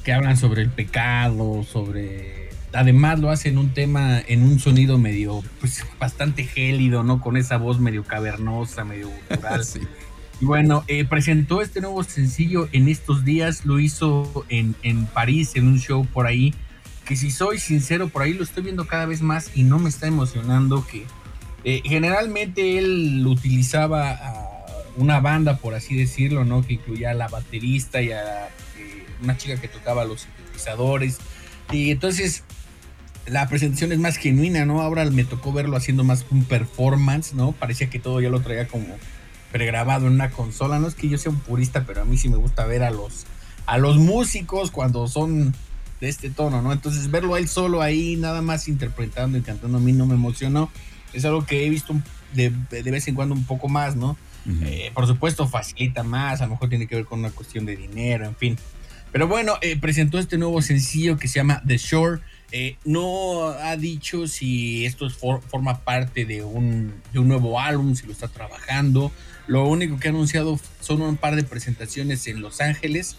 que 0.05 0.13
hablan 0.13 0.37
sobre 0.37 0.61
el 0.61 0.69
pecado, 0.69 1.65
sobre... 1.65 2.48
Además 2.73 3.19
lo 3.19 3.31
hacen 3.31 3.57
un 3.59 3.71
tema 3.73 4.21
en 4.21 4.43
un 4.43 4.59
sonido 4.59 4.99
medio, 4.99 5.43
pues 5.61 5.85
bastante 5.99 6.45
gélido, 6.45 7.03
¿no? 7.03 7.21
Con 7.21 7.37
esa 7.37 7.57
voz 7.57 7.81
medio 7.81 8.05
cavernosa, 8.05 8.85
medio 8.85 9.09
gutural. 9.09 9.65
sí. 9.65 9.81
Y 10.41 10.45
bueno, 10.45 10.85
eh, 10.87 11.05
presentó 11.05 11.63
este 11.63 11.81
nuevo 11.81 12.05
sencillo 12.05 12.69
en 12.73 12.89
estos 12.89 13.25
días, 13.25 13.65
lo 13.65 13.81
hizo 13.81 14.45
en, 14.49 14.77
en 14.83 15.07
París, 15.07 15.53
en 15.57 15.67
un 15.67 15.81
show 15.81 16.07
por 16.07 16.27
ahí, 16.27 16.55
que 17.05 17.17
si 17.17 17.31
soy 17.31 17.59
sincero, 17.59 18.09
por 18.09 18.23
ahí 18.23 18.35
lo 18.35 18.45
estoy 18.45 18.63
viendo 18.63 18.87
cada 18.87 19.07
vez 19.07 19.23
más 19.23 19.51
y 19.55 19.65
no 19.65 19.79
me 19.79 19.89
está 19.89 20.07
emocionando 20.07 20.87
que 20.87 21.07
eh, 21.65 21.83
generalmente 21.85 22.79
él 22.79 23.27
utilizaba 23.27 24.11
a 24.11 24.49
una 24.97 25.19
banda, 25.21 25.57
por 25.57 25.75
así 25.75 25.97
decirlo, 25.97 26.45
¿no? 26.45 26.65
Que 26.65 26.75
incluía 26.75 27.11
a 27.11 27.15
la 27.15 27.29
baterista 27.29 28.01
y 28.01 28.13
a 28.13 28.47
eh, 28.47 29.07
una 29.23 29.37
chica 29.37 29.61
que 29.61 29.69
tocaba 29.69 30.05
los 30.05 30.23
sintetizadores. 30.23 31.19
Y 31.73 31.91
entonces 31.91 32.45
la 33.31 33.49
presentación 33.49 33.93
es 33.93 33.99
más 33.99 34.17
genuina, 34.17 34.65
¿no? 34.65 34.81
Ahora 34.83 35.05
me 35.11 35.25
tocó 35.25 35.53
verlo 35.53 35.77
haciendo 35.77 36.05
más 36.05 36.27
un 36.31 36.45
performance, 36.45 37.35
¿no? 37.35 37.53
Parecía 37.53 37.91
que 37.91 37.99
todo 37.99 38.21
ya 38.21 38.31
lo 38.31 38.41
traía 38.41 38.69
como 38.69 38.87
pregrabado 39.53 40.07
en 40.07 40.15
una 40.15 40.31
consola. 40.31 40.79
No 40.79 40.89
es 40.89 40.95
que 40.95 41.09
yo 41.09 41.19
sea 41.19 41.33
un 41.33 41.41
purista, 41.41 41.85
pero 41.87 42.03
a 42.03 42.05
mí 42.05 42.17
sí 42.17 42.29
me 42.29 42.37
gusta 42.37 42.65
ver 42.67 42.83
a 42.83 42.91
los, 42.91 43.27
a 43.67 43.79
los 43.79 43.97
músicos 43.97 44.71
cuando 44.71 45.09
son 45.09 45.55
de 46.01 46.09
este 46.09 46.31
tono, 46.31 46.63
¿no? 46.63 46.73
Entonces 46.73 47.11
verlo 47.11 47.35
a 47.35 47.39
él 47.39 47.49
solo 47.49 47.83
ahí, 47.83 48.17
nada 48.17 48.43
más 48.43 48.69
interpretando 48.69 49.39
y 49.39 49.43
cantando, 49.43 49.79
a 49.79 49.81
mí 49.81 49.93
no 49.93 50.07
me 50.07 50.15
emocionó. 50.15 50.71
Es 51.13 51.25
algo 51.25 51.45
que 51.45 51.67
he 51.67 51.71
visto 51.71 51.95
de, 52.35 52.53
de 52.71 52.91
vez 52.91 53.09
en 53.09 53.15
cuando 53.15 53.35
un 53.35 53.45
poco 53.45 53.69
más, 53.69 53.97
¿no? 53.97 54.17
eh, 54.63 54.91
por 54.95 55.07
supuesto 55.07 55.47
facilita 55.47 56.03
más, 56.03 56.41
a 56.41 56.45
lo 56.45 56.53
mejor 56.53 56.69
tiene 56.69 56.87
que 56.87 56.95
ver 56.95 57.05
con 57.05 57.21
una 57.21 57.31
cuestión 57.31 57.67
de 57.67 57.77
dinero, 57.77 58.25
en 58.25 58.37
fin. 58.37 58.59
Pero 59.13 59.27
bueno, 59.27 59.55
eh, 59.61 59.77
presentó 59.79 60.19
este 60.19 60.39
nuevo 60.39 60.61
sencillo 60.63 61.19
que 61.19 61.29
se 61.29 61.37
llama 61.37 61.63
The 61.67 61.79
Shore. 61.79 62.21
Eh, 62.51 62.77
no 62.85 63.49
ha 63.49 63.77
dicho 63.77 64.27
si 64.27 64.87
esto 64.87 65.11
for, 65.11 65.43
forma 65.43 65.81
parte 65.81 66.25
de 66.25 66.43
un, 66.43 66.95
de 67.13 67.19
un, 67.19 67.29
nuevo 67.29 67.61
álbum, 67.61 67.95
si 67.95 68.07
lo 68.07 68.13
está 68.13 68.29
trabajando. 68.29 69.13
Lo 69.47 69.67
único 69.69 69.99
que 69.99 70.09
ha 70.09 70.11
anunciado 70.11 70.59
son 70.81 71.03
un 71.03 71.17
par 71.17 71.37
de 71.37 71.45
presentaciones 71.45 72.27
en 72.27 72.41
Los 72.41 72.61
Ángeles. 72.61 73.17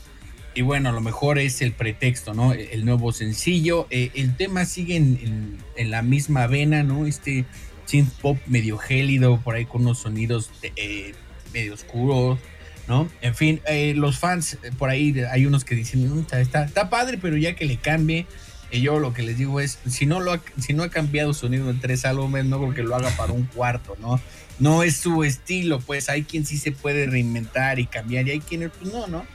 Y 0.56 0.64
bueno, 0.64 0.90
a 0.90 0.92
lo 0.92 1.02
mejor 1.02 1.38
es 1.38 1.62
el 1.62 1.74
pretexto, 1.74 2.34
¿no? 2.34 2.54
El 2.54 2.86
nuevo 2.86 3.12
sencillo. 3.12 3.88
Eh, 3.92 4.10
el 4.16 4.36
tema 4.36 4.66
sigue 4.66 4.96
en, 4.96 5.58
en, 5.76 5.92
la 5.92 6.02
misma 6.02 6.48
vena, 6.48 6.82
¿no? 6.82 7.06
Este 7.06 7.46
synth 7.86 8.12
pop 8.14 8.38
medio 8.48 8.78
gélido, 8.80 9.40
por 9.42 9.56
ahí 9.56 9.66
con 9.66 9.82
unos 9.82 10.00
sonidos 10.00 10.50
de, 10.62 10.74
eh, 10.76 11.14
medio 11.54 11.76
oscuros, 11.76 12.40
¿no? 12.88 13.08
En 13.22 13.36
fin, 13.36 13.62
los 13.96 14.18
fans, 14.18 14.58
por 14.80 14.90
ahí 14.90 15.16
hay 15.32 15.46
unos 15.46 15.66
que 15.66 15.76
dicen, 15.76 16.12
mm, 16.12 16.20
está, 16.22 16.42
está, 16.42 16.66
está, 16.66 16.90
padre, 16.90 17.20
pero 17.22 17.38
ya 17.38 17.56
que 17.56 17.66
le 17.66 17.78
cambie. 17.78 18.26
Y 18.72 18.82
yo 18.82 19.00
lo 19.00 19.14
que 19.14 19.24
les 19.24 19.38
digo 19.38 19.60
es, 19.60 19.80
si 19.88 20.06
no, 20.06 20.20
lo 20.20 20.32
ha, 20.32 20.42
si 20.60 20.74
no 20.74 20.84
ha 20.84 20.90
cambiado 20.90 21.34
sonido 21.34 21.70
en 21.70 21.80
tres 21.80 22.06
álbumes, 22.06 22.46
no 22.46 22.60
creo 22.60 22.74
que 22.74 22.84
lo 22.84 22.96
haga 22.96 23.10
para 23.12 23.34
un 23.34 23.46
cuarto, 23.46 23.98
¿no? 24.00 24.20
No 24.60 24.84
es 24.84 24.98
su 24.98 25.24
estilo, 25.24 25.80
pues 25.80 26.10
hay 26.10 26.24
quien 26.24 26.46
sí 26.46 26.58
se 26.58 26.72
puede 26.72 27.08
reinventar 27.08 27.80
y 27.80 27.88
cambiar 27.88 28.28
y 28.28 28.32
hay 28.32 28.40
quienes, 28.40 28.72
pues 28.78 28.94
no, 28.94 29.08
¿no? 29.08 29.26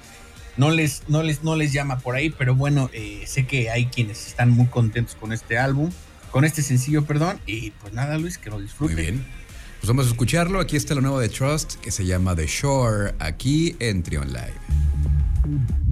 No 0.56 0.70
les, 0.70 1.02
no 1.08 1.22
les, 1.22 1.42
no 1.42 1.56
les 1.56 1.72
llama 1.72 1.98
por 1.98 2.14
ahí, 2.14 2.30
pero 2.30 2.54
bueno, 2.54 2.90
eh, 2.92 3.24
sé 3.26 3.46
que 3.46 3.70
hay 3.70 3.86
quienes 3.86 4.26
están 4.28 4.50
muy 4.50 4.66
contentos 4.66 5.16
con 5.16 5.32
este 5.32 5.58
álbum, 5.58 5.90
con 6.30 6.44
este 6.44 6.62
sencillo, 6.62 7.04
perdón, 7.04 7.40
y 7.46 7.72
pues 7.72 7.92
nada, 7.92 8.18
Luis, 8.18 8.38
que 8.38 8.50
lo 8.50 8.60
disfruten. 8.60 8.94
Muy 8.94 9.04
bien. 9.04 9.26
Pues 9.80 9.88
vamos 9.88 10.06
a 10.06 10.10
escucharlo. 10.10 10.60
Aquí 10.60 10.76
está 10.76 10.94
lo 10.94 11.02
nuevo 11.02 11.20
de 11.20 11.28
Trust, 11.28 11.74
que 11.74 11.90
se 11.90 12.06
llama 12.06 12.34
The 12.34 12.46
Shore, 12.46 13.14
aquí 13.18 13.76
en 13.80 14.02
Trion 14.02 14.32
Live. 14.32 15.83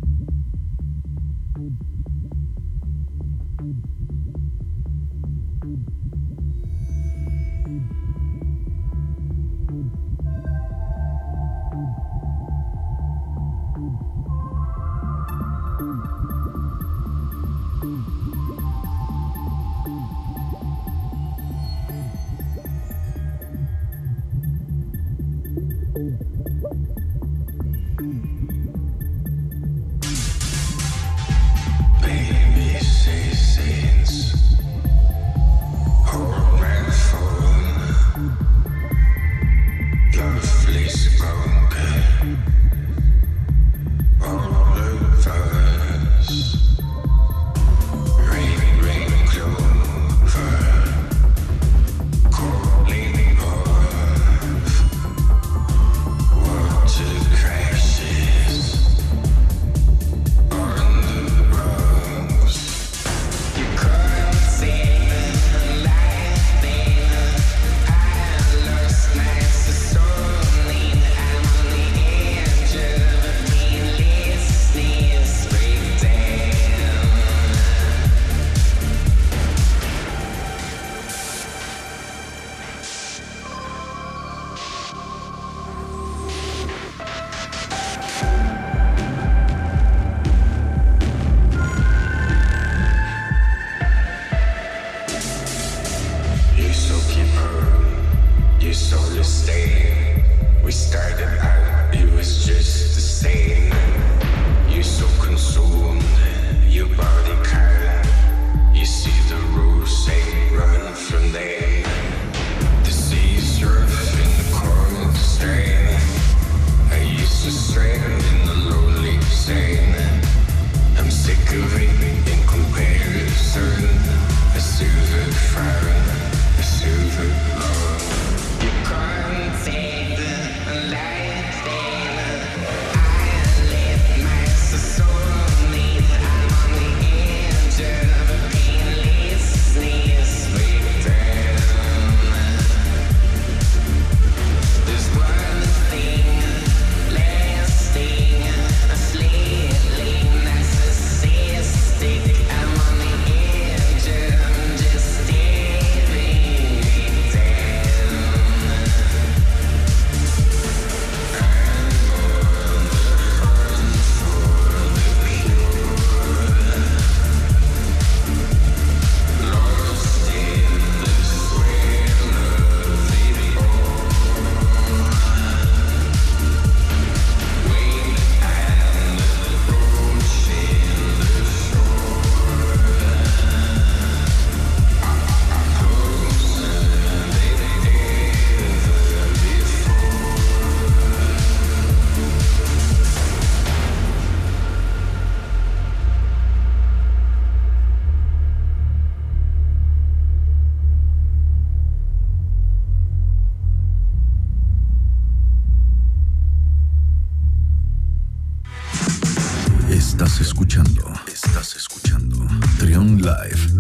Live. 213.23 213.72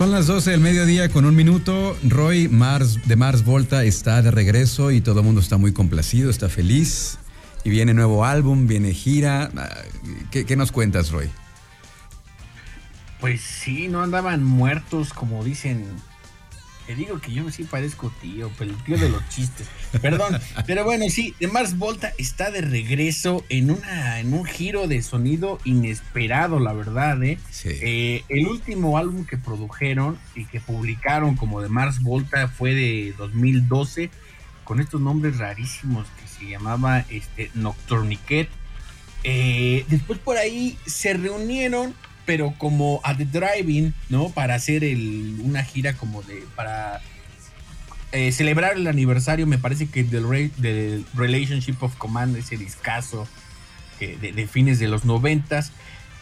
Son 0.00 0.12
las 0.12 0.26
12 0.26 0.52
del 0.52 0.60
mediodía 0.60 1.10
con 1.10 1.26
un 1.26 1.36
minuto. 1.36 1.94
Roy 2.02 2.48
Mars 2.48 3.06
de 3.06 3.16
Mars 3.16 3.44
Volta 3.44 3.84
está 3.84 4.22
de 4.22 4.30
regreso 4.30 4.92
y 4.92 5.02
todo 5.02 5.20
el 5.20 5.26
mundo 5.26 5.42
está 5.42 5.58
muy 5.58 5.74
complacido, 5.74 6.30
está 6.30 6.48
feliz. 6.48 7.18
Y 7.64 7.68
viene 7.68 7.92
nuevo 7.92 8.24
álbum, 8.24 8.66
viene 8.66 8.94
gira. 8.94 9.50
¿Qué, 10.30 10.46
qué 10.46 10.56
nos 10.56 10.72
cuentas, 10.72 11.10
Roy? 11.10 11.28
Pues 13.20 13.42
sí, 13.42 13.88
no 13.88 14.02
andaban 14.02 14.42
muertos, 14.42 15.12
como 15.12 15.44
dicen. 15.44 15.84
Te 16.90 16.96
digo 16.96 17.20
que 17.20 17.32
yo 17.32 17.48
sí 17.52 17.62
parezco 17.62 18.12
tío, 18.20 18.50
pero 18.58 18.72
el 18.72 18.82
tío 18.82 18.98
de 18.98 19.08
los 19.08 19.28
chistes. 19.28 19.68
Perdón, 20.02 20.36
pero 20.66 20.82
bueno, 20.82 21.04
sí, 21.08 21.36
de 21.38 21.46
Mars 21.46 21.78
Volta 21.78 22.12
está 22.18 22.50
de 22.50 22.62
regreso 22.62 23.44
en 23.48 23.70
una 23.70 24.18
en 24.18 24.34
un 24.34 24.44
giro 24.44 24.88
de 24.88 25.00
sonido 25.00 25.60
inesperado, 25.62 26.58
la 26.58 26.72
verdad, 26.72 27.22
¿eh? 27.22 27.38
Sí. 27.48 27.68
Eh, 27.80 28.24
el 28.28 28.48
último 28.48 28.98
álbum 28.98 29.24
que 29.24 29.36
produjeron 29.36 30.18
y 30.34 30.46
que 30.46 30.58
publicaron 30.58 31.36
como 31.36 31.60
de 31.60 31.68
Mars 31.68 32.02
Volta 32.02 32.48
fue 32.48 32.74
de 32.74 33.14
2012 33.16 34.10
con 34.64 34.80
estos 34.80 35.00
nombres 35.00 35.38
rarísimos 35.38 36.08
que 36.20 36.26
se 36.26 36.50
llamaba 36.50 37.04
este 37.08 37.52
Nocturniquet. 37.54 38.48
Eh, 39.22 39.84
después 39.86 40.18
por 40.18 40.38
ahí 40.38 40.76
se 40.86 41.14
reunieron, 41.14 41.94
pero 42.30 42.54
como 42.58 43.00
a 43.02 43.16
The 43.16 43.24
Driving, 43.24 43.92
¿no? 44.08 44.28
Para 44.28 44.54
hacer 44.54 44.84
el, 44.84 45.40
una 45.42 45.64
gira 45.64 45.94
como 45.94 46.22
de 46.22 46.44
para 46.54 47.00
eh, 48.12 48.30
celebrar 48.30 48.76
el 48.76 48.86
aniversario, 48.86 49.48
me 49.48 49.58
parece 49.58 49.88
que 49.88 50.04
del, 50.04 50.28
Re- 50.28 50.52
del 50.58 51.04
Relationship 51.14 51.74
of 51.80 51.96
Command, 51.96 52.36
ese 52.36 52.56
discazo 52.56 53.26
que 53.98 54.16
de, 54.16 54.46
fines 54.46 54.78
de 54.78 54.86
los 54.86 55.04
noventas. 55.04 55.72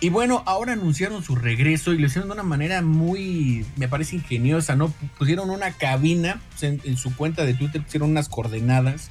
Y 0.00 0.08
bueno, 0.08 0.42
ahora 0.46 0.72
anunciaron 0.72 1.22
su 1.22 1.36
regreso 1.36 1.92
y 1.92 1.98
lo 1.98 2.06
hicieron 2.06 2.30
de 2.30 2.32
una 2.36 2.42
manera 2.42 2.80
muy, 2.80 3.66
me 3.76 3.86
parece 3.86 4.16
ingeniosa, 4.16 4.76
¿no? 4.76 4.88
Pusieron 5.18 5.50
una 5.50 5.72
cabina, 5.72 6.40
en 6.62 6.96
su 6.96 7.14
cuenta 7.16 7.44
de 7.44 7.52
Twitter 7.52 7.82
pusieron 7.82 8.08
unas 8.08 8.30
coordenadas 8.30 9.10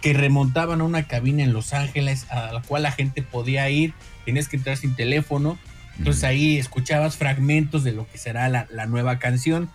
que 0.00 0.12
remontaban 0.12 0.80
a 0.80 0.84
una 0.84 1.06
cabina 1.06 1.44
en 1.44 1.52
Los 1.52 1.72
Ángeles 1.72 2.26
a 2.30 2.50
la 2.50 2.62
cual 2.62 2.82
la 2.82 2.90
gente 2.90 3.22
podía 3.22 3.70
ir, 3.70 3.94
tenías 4.24 4.48
que 4.48 4.56
entrar 4.56 4.76
sin 4.76 4.96
teléfono, 4.96 5.56
entonces 5.98 6.24
ahí 6.24 6.58
escuchabas 6.58 7.16
fragmentos 7.16 7.84
de 7.84 7.92
lo 7.92 8.10
que 8.10 8.18
será 8.18 8.48
la, 8.48 8.66
la 8.70 8.86
nueva 8.86 9.18
canción, 9.18 9.70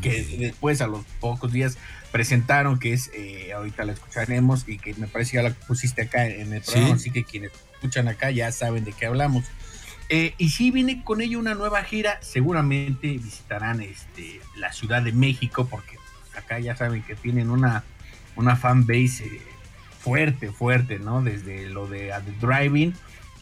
que 0.00 0.22
después 0.38 0.80
a 0.80 0.86
los 0.86 1.04
pocos 1.20 1.52
días 1.52 1.78
presentaron, 2.10 2.78
que 2.78 2.92
es, 2.92 3.10
eh, 3.14 3.52
ahorita 3.54 3.84
la 3.84 3.92
escucharemos 3.92 4.68
y 4.68 4.78
que 4.78 4.94
me 4.94 5.06
parece 5.06 5.32
que 5.32 5.36
ya 5.38 5.42
la 5.44 5.50
pusiste 5.54 6.02
acá 6.02 6.26
en 6.26 6.52
el 6.52 6.60
programa, 6.62 6.86
Sí. 6.88 6.92
así 6.94 7.10
que 7.10 7.24
quienes 7.24 7.52
escuchan 7.74 8.08
acá 8.08 8.30
ya 8.30 8.50
saben 8.52 8.84
de 8.84 8.92
qué 8.92 9.06
hablamos. 9.06 9.44
Eh, 10.08 10.34
y 10.36 10.50
sí 10.50 10.70
viene 10.70 11.02
con 11.04 11.20
ello 11.22 11.38
una 11.38 11.54
nueva 11.54 11.82
gira, 11.84 12.18
seguramente 12.20 13.08
visitarán 13.12 13.80
este, 13.80 14.40
la 14.56 14.72
Ciudad 14.72 15.02
de 15.02 15.12
México, 15.12 15.66
porque 15.70 15.96
acá 16.36 16.58
ya 16.58 16.76
saben 16.76 17.02
que 17.02 17.14
tienen 17.14 17.50
una, 17.50 17.82
una 18.36 18.56
fan 18.56 18.86
base 18.86 19.24
eh, 19.24 19.40
fuerte, 20.00 20.50
fuerte, 20.50 20.98
¿no? 20.98 21.22
Desde 21.22 21.68
lo 21.70 21.86
de 21.86 22.12
Driving 22.40 22.94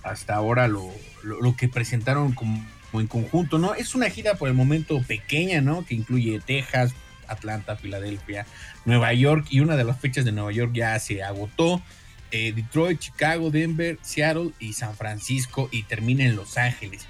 hasta 0.03 0.35
ahora 0.35 0.69
lo, 0.69 0.91
lo, 1.23 1.57
que 1.57 1.69
presentaron 1.69 2.33
como, 2.33 2.65
como 2.91 3.01
en 3.01 3.07
conjunto, 3.07 3.59
¿no? 3.59 3.75
Es 3.75 3.95
una 3.95 4.11
gira 4.11 4.35
por 4.35 4.49
el 4.49 4.55
momento 4.55 5.01
pequeña, 5.03 5.61
¿no? 5.61 5.85
Que 5.85 5.95
incluye 5.95 6.41
Texas, 6.41 6.95
Atlanta, 7.29 7.77
Filadelfia, 7.77 8.47
Nueva 8.85 9.13
York 9.13 9.47
y 9.51 9.61
una 9.61 9.77
de 9.77 9.85
las 9.85 9.99
fechas 9.99 10.25
de 10.25 10.33
Nueva 10.33 10.53
York 10.53 10.73
ya 10.75 10.99
se 10.99 11.23
agotó. 11.23 11.83
Eh, 12.33 12.53
Detroit, 12.53 13.01
Chicago, 13.01 13.51
Denver, 13.51 13.99
Seattle 14.03 14.51
y 14.61 14.75
San 14.75 14.95
Francisco 14.95 15.69
y 15.73 15.83
termina 15.83 16.25
en 16.25 16.37
Los 16.37 16.59
Ángeles. 16.59 17.07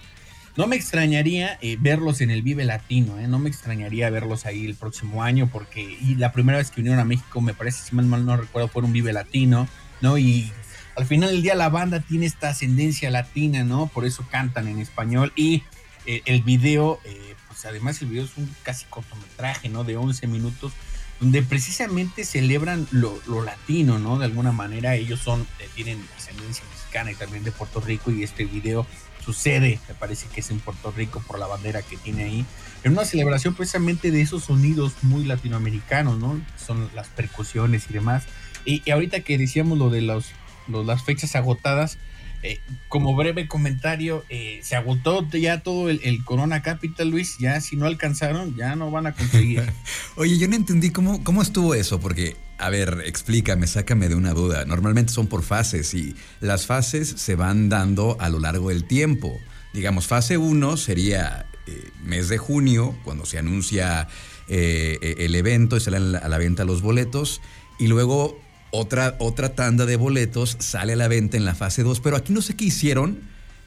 No 0.57 0.67
me 0.67 0.77
extrañaría 0.77 1.59
eh, 1.61 1.77
verlos 1.79 2.21
en 2.21 2.31
el 2.31 2.43
Vive 2.43 2.65
Latino, 2.65 3.19
¿eh? 3.19 3.29
no 3.29 3.39
me 3.39 3.49
extrañaría 3.49 4.11
verlos 4.11 4.47
ahí 4.47 4.67
el 4.67 4.75
próximo 4.75 5.23
año 5.23 5.49
porque 5.51 5.83
y 5.83 6.17
la 6.17 6.33
primera 6.33 6.59
vez 6.59 6.71
que 6.71 6.77
vinieron 6.77 7.01
a 7.01 7.05
México 7.05 7.41
me 7.41 7.55
parece, 7.55 7.85
si 7.85 7.95
mal, 7.95 8.07
mal 8.07 8.27
no 8.27 8.37
recuerdo, 8.37 8.69
fue 8.69 8.83
un 8.83 8.93
Vive 8.93 9.13
Latino, 9.13 9.69
¿no? 10.01 10.19
Y 10.19 10.53
al 11.01 11.07
final 11.07 11.31
del 11.31 11.41
día 11.41 11.55
la 11.55 11.71
banda 11.71 12.01
tiene 12.01 12.27
esta 12.27 12.51
ascendencia 12.51 13.11
latina, 13.11 13.65
¿no? 13.65 13.87
Por 13.87 14.05
eso 14.05 14.27
cantan 14.31 14.69
en 14.69 14.79
español 14.81 15.33
y 15.35 15.63
eh, 16.05 16.21
el 16.27 16.43
video, 16.43 17.01
eh, 17.05 17.35
pues 17.49 17.65
además 17.65 18.03
el 18.03 18.09
video 18.09 18.25
es 18.25 18.37
un 18.37 18.55
casi 18.63 18.85
cortometraje, 18.85 19.71
¿no? 19.71 19.83
De 19.83 19.97
11 19.97 20.27
minutos 20.27 20.73
donde 21.19 21.43
precisamente 21.43 22.25
celebran 22.25 22.87
lo, 22.91 23.19
lo, 23.27 23.43
latino, 23.43 23.99
¿no? 23.99 24.19
De 24.19 24.27
alguna 24.27 24.53
manera 24.53 24.95
ellos 24.95 25.21
son, 25.21 25.47
eh, 25.59 25.69
tienen 25.75 26.07
ascendencia 26.19 26.65
mexicana 26.71 27.13
y 27.13 27.15
también 27.15 27.45
de 27.45 27.53
Puerto 27.53 27.81
Rico 27.81 28.11
y 28.11 28.23
este 28.23 28.45
video 28.45 28.87
sucede, 29.25 29.81
me 29.89 29.95
parece 29.95 30.27
que 30.29 30.41
es 30.41 30.51
en 30.51 30.61
Puerto 30.61 30.93
Rico 30.95 31.23
por 31.27 31.39
la 31.39 31.47
bandera 31.47 31.81
que 31.81 31.97
tiene 31.97 32.25
ahí, 32.25 32.45
en 32.85 32.93
una 32.93 33.07
celebración 33.07 33.55
precisamente 33.55 34.11
de 34.11 34.21
esos 34.21 34.45
sonidos 34.45 34.93
muy 35.01 35.25
latinoamericanos, 35.25 36.19
¿no? 36.19 36.39
Son 36.63 36.91
las 36.95 37.09
percusiones 37.09 37.87
y 37.89 37.95
demás. 37.95 38.25
Y, 38.67 38.83
y 38.85 38.91
ahorita 38.91 39.21
que 39.21 39.39
decíamos 39.39 39.79
lo 39.79 39.89
de 39.89 40.03
los, 40.03 40.27
las 40.71 41.03
fechas 41.03 41.37
agotadas, 41.37 41.99
eh, 42.43 42.59
como 42.89 43.15
breve 43.15 43.47
comentario, 43.47 44.25
eh, 44.31 44.61
se 44.63 44.75
agotó 44.75 45.29
ya 45.31 45.63
todo 45.63 45.91
el, 45.91 46.25
Corona 46.25 46.63
Capital, 46.63 47.11
Luis. 47.11 47.37
Ya 47.39 47.61
si 47.61 47.77
no 47.77 47.87
alcanzaron, 47.87 48.57
ya 48.57 48.77
no 48.77 48.91
van 48.91 49.07
a 49.07 49.13
conseguir. 49.13 49.71
Oye, 50.17 50.39
yo 50.39 50.49
no 50.49 50.57
entendí 50.57 50.91
cómo, 50.91 51.23
cómo 51.23 51.43
estuvo 51.43 51.75
eso, 51.75 52.01
porque, 52.01 52.37
a 52.57 52.71
ver, 52.71 53.03
explícame, 53.05 53.67
sácame 53.67 54.09
de 54.09 54.15
una 54.15 54.33
duda. 54.33 54.65
Normalmente 54.65 55.13
son 55.13 55.27
por 55.27 55.43
fases 55.43 55.93
y 55.93 56.17
las 56.41 56.67
fases 56.67 57.09
se 57.09 57.35
van 57.35 57.69
dando 57.69 58.17
a 58.21 58.31
lo 58.31 58.39
largo 58.39 58.71
del 58.71 58.85
tiempo. 58.85 59.39
Digamos, 59.75 60.07
fase 60.07 60.39
1 60.39 60.77
sería 60.79 61.47
eh, 61.67 61.91
mes 62.03 62.29
de 62.29 62.39
junio, 62.39 62.97
cuando 63.05 63.27
se 63.27 63.39
anuncia 63.39 64.09
eh, 64.49 65.17
el 65.19 65.35
evento 65.35 65.77
y 65.77 65.81
salen 65.81 66.17
a 66.17 66.29
la 66.29 66.39
venta 66.39 66.65
los 66.65 66.81
boletos, 66.81 67.43
y 67.79 67.87
luego 67.87 68.41
otra, 68.71 69.17
otra 69.19 69.55
tanda 69.55 69.87
de 69.87 69.97
boletos 69.97 70.57
sale 70.61 70.95
a 70.95 70.97
la 70.97 71.09
venta 71.09 71.37
en 71.37 71.45
la 71.45 71.55
fase 71.55 71.83
2, 71.83 72.01
pero 72.01 72.17
aquí 72.17 72.33
no 72.33 72.43
sé 72.43 72.57
qué 72.57 72.67
hicieron, 72.67 73.21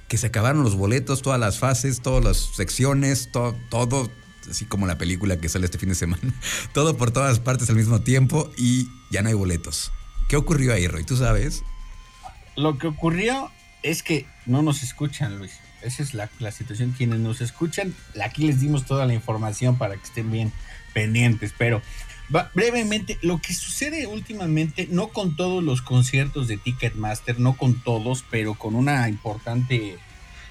que 0.08 0.18
se 0.18 0.28
acabaron 0.28 0.64
los 0.64 0.76
boletos, 0.76 1.22
todas 1.22 1.40
las 1.40 1.60
fases, 1.60 2.02
todas 2.02 2.24
las 2.24 2.38
secciones, 2.56 3.32
to, 3.32 3.56
todo, 3.70 4.12
así 4.50 4.66
como 4.66 4.88
la 4.88 4.98
película 4.98 5.38
que 5.38 5.50
sale 5.50 5.66
este 5.66 5.78
fin 5.78 5.90
de 5.90 5.96
semana, 5.96 6.34
todo 6.74 6.98
por 6.98 7.12
todas 7.12 7.40
partes 7.40 7.70
al 7.70 7.76
mismo 7.76 8.02
tiempo 8.02 8.52
y 8.58 8.88
ya 9.12 9.22
no 9.22 9.30
hay 9.30 9.36
boletos. 9.36 9.92
¿Qué 10.30 10.36
ocurrió 10.36 10.74
ahí, 10.74 10.88
Roy? 10.88 11.04
¿Tú 11.04 11.18
sabes? 11.18 11.64
Lo 12.56 12.78
que 12.78 12.88
ocurrió 12.88 13.52
es 13.82 14.04
que 14.04 14.26
no 14.46 14.62
nos 14.62 14.84
escuchan, 14.84 15.38
Luis. 15.38 15.52
Esa 15.82 16.02
es 16.02 16.14
la, 16.14 16.30
la 16.40 16.52
situación. 16.52 16.94
Quienes 16.98 17.20
nos 17.20 17.42
escuchan, 17.42 17.94
aquí 18.24 18.48
les 18.48 18.62
dimos 18.62 18.86
toda 18.86 19.06
la 19.06 19.14
información 19.14 19.78
para 19.78 19.98
que 19.98 20.04
estén 20.04 20.32
bien 20.32 20.54
pendientes, 20.94 21.54
pero 21.58 21.82
brevemente, 22.54 23.18
lo 23.22 23.40
que 23.40 23.54
sucede 23.54 24.08
últimamente, 24.08 24.88
no 24.90 25.10
con 25.10 25.36
todos 25.36 25.64
los 25.64 25.82
conciertos 25.82 26.48
de 26.48 26.58
Ticketmaster, 26.58 27.40
no 27.40 27.56
con 27.56 27.82
todos, 27.82 28.26
pero 28.30 28.56
con 28.56 28.76
una 28.76 29.08
importante 29.08 29.98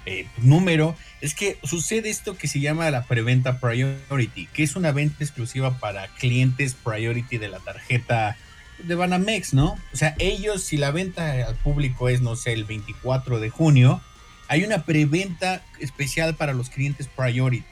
eh, 0.07 0.27
número, 0.38 0.97
es 1.21 1.35
que 1.35 1.59
sucede 1.64 2.11
esto 2.11 2.37
que 2.37 2.49
se 2.49 2.61
llama 2.61 2.90
la 2.90 3.05
preventa 3.05 3.59
Priority, 3.59 4.47
que 4.47 4.62
es 4.62 4.77
una 4.77 4.92
venta 4.92 5.25
exclusiva 5.25 5.79
para 5.79 6.07
clientes 6.09 6.75
Priority 6.75 7.38
de 7.38 7.49
la 7.49 7.59
tarjeta 7.59 8.37
de 8.79 8.95
Banamex, 8.95 9.55
¿no? 9.55 9.77
O 9.92 9.97
sea, 9.97 10.14
ellos, 10.18 10.62
si 10.62 10.77
la 10.77 10.92
venta 10.92 11.47
al 11.47 11.57
público 11.57 12.09
es, 12.09 12.21
no 12.21 12.37
sé, 12.37 12.53
el 12.53 12.64
24 12.64 13.40
de 13.40 13.51
junio, 13.51 14.01
hay 14.49 14.64
una 14.64 14.85
preventa 14.85 15.62
especial 15.81 16.37
para 16.37 16.53
los 16.53 16.71
clientes 16.71 17.09
Priority 17.09 17.64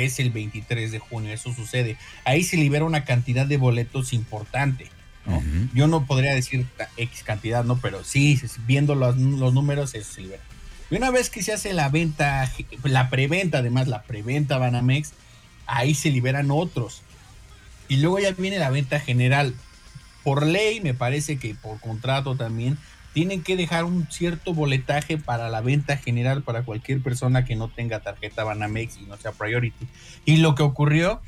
que 0.00 0.06
es 0.06 0.18
el 0.18 0.30
23 0.30 0.92
de 0.92 0.98
junio, 0.98 1.30
eso 1.30 1.52
sucede. 1.52 1.98
Ahí 2.24 2.42
se 2.42 2.56
libera 2.56 2.86
una 2.86 3.04
cantidad 3.04 3.44
de 3.44 3.58
boletos 3.58 4.14
importante. 4.14 4.86
¿no? 5.26 5.36
Uh 5.36 5.42
-huh. 5.42 5.68
Yo 5.74 5.88
no 5.88 6.06
podría 6.06 6.34
decir 6.34 6.66
X 6.96 7.22
cantidad, 7.22 7.64
¿no? 7.64 7.78
Pero 7.80 8.02
sí, 8.02 8.40
viendo 8.66 8.94
los, 8.94 9.18
los 9.18 9.52
números, 9.52 9.94
eso 9.94 10.10
se 10.14 10.22
libera. 10.22 10.42
Y 10.90 10.96
una 10.96 11.10
vez 11.10 11.28
que 11.28 11.42
se 11.42 11.52
hace 11.52 11.74
la 11.74 11.90
venta, 11.90 12.50
la 12.84 13.10
preventa, 13.10 13.58
además 13.58 13.88
la 13.88 14.02
preventa 14.04 14.56
Banamex, 14.56 15.12
ahí 15.66 15.94
se 15.94 16.10
liberan 16.10 16.50
otros. 16.50 17.02
Y 17.88 17.98
luego 17.98 18.20
ya 18.20 18.30
viene 18.32 18.58
la 18.58 18.70
venta 18.70 19.00
general. 19.00 19.54
Por 20.24 20.46
ley, 20.46 20.80
me 20.80 20.94
parece 20.94 21.36
que 21.36 21.54
por 21.54 21.78
contrato 21.78 22.36
también, 22.36 22.78
tienen 23.12 23.42
que 23.42 23.56
dejar 23.56 23.84
un 23.84 24.06
cierto 24.10 24.54
boletaje 24.54 25.18
para 25.18 25.48
la 25.48 25.60
venta 25.60 25.96
general 25.96 26.42
para 26.42 26.62
cualquier 26.62 27.02
persona 27.02 27.44
que 27.44 27.56
no 27.56 27.68
tenga 27.68 28.00
tarjeta 28.00 28.44
Banamex 28.44 28.98
y 28.98 29.06
no 29.06 29.16
sea 29.16 29.32
priority. 29.32 29.86
Y 30.24 30.36
lo 30.38 30.54
que 30.54 30.62
ocurrió 30.62 31.20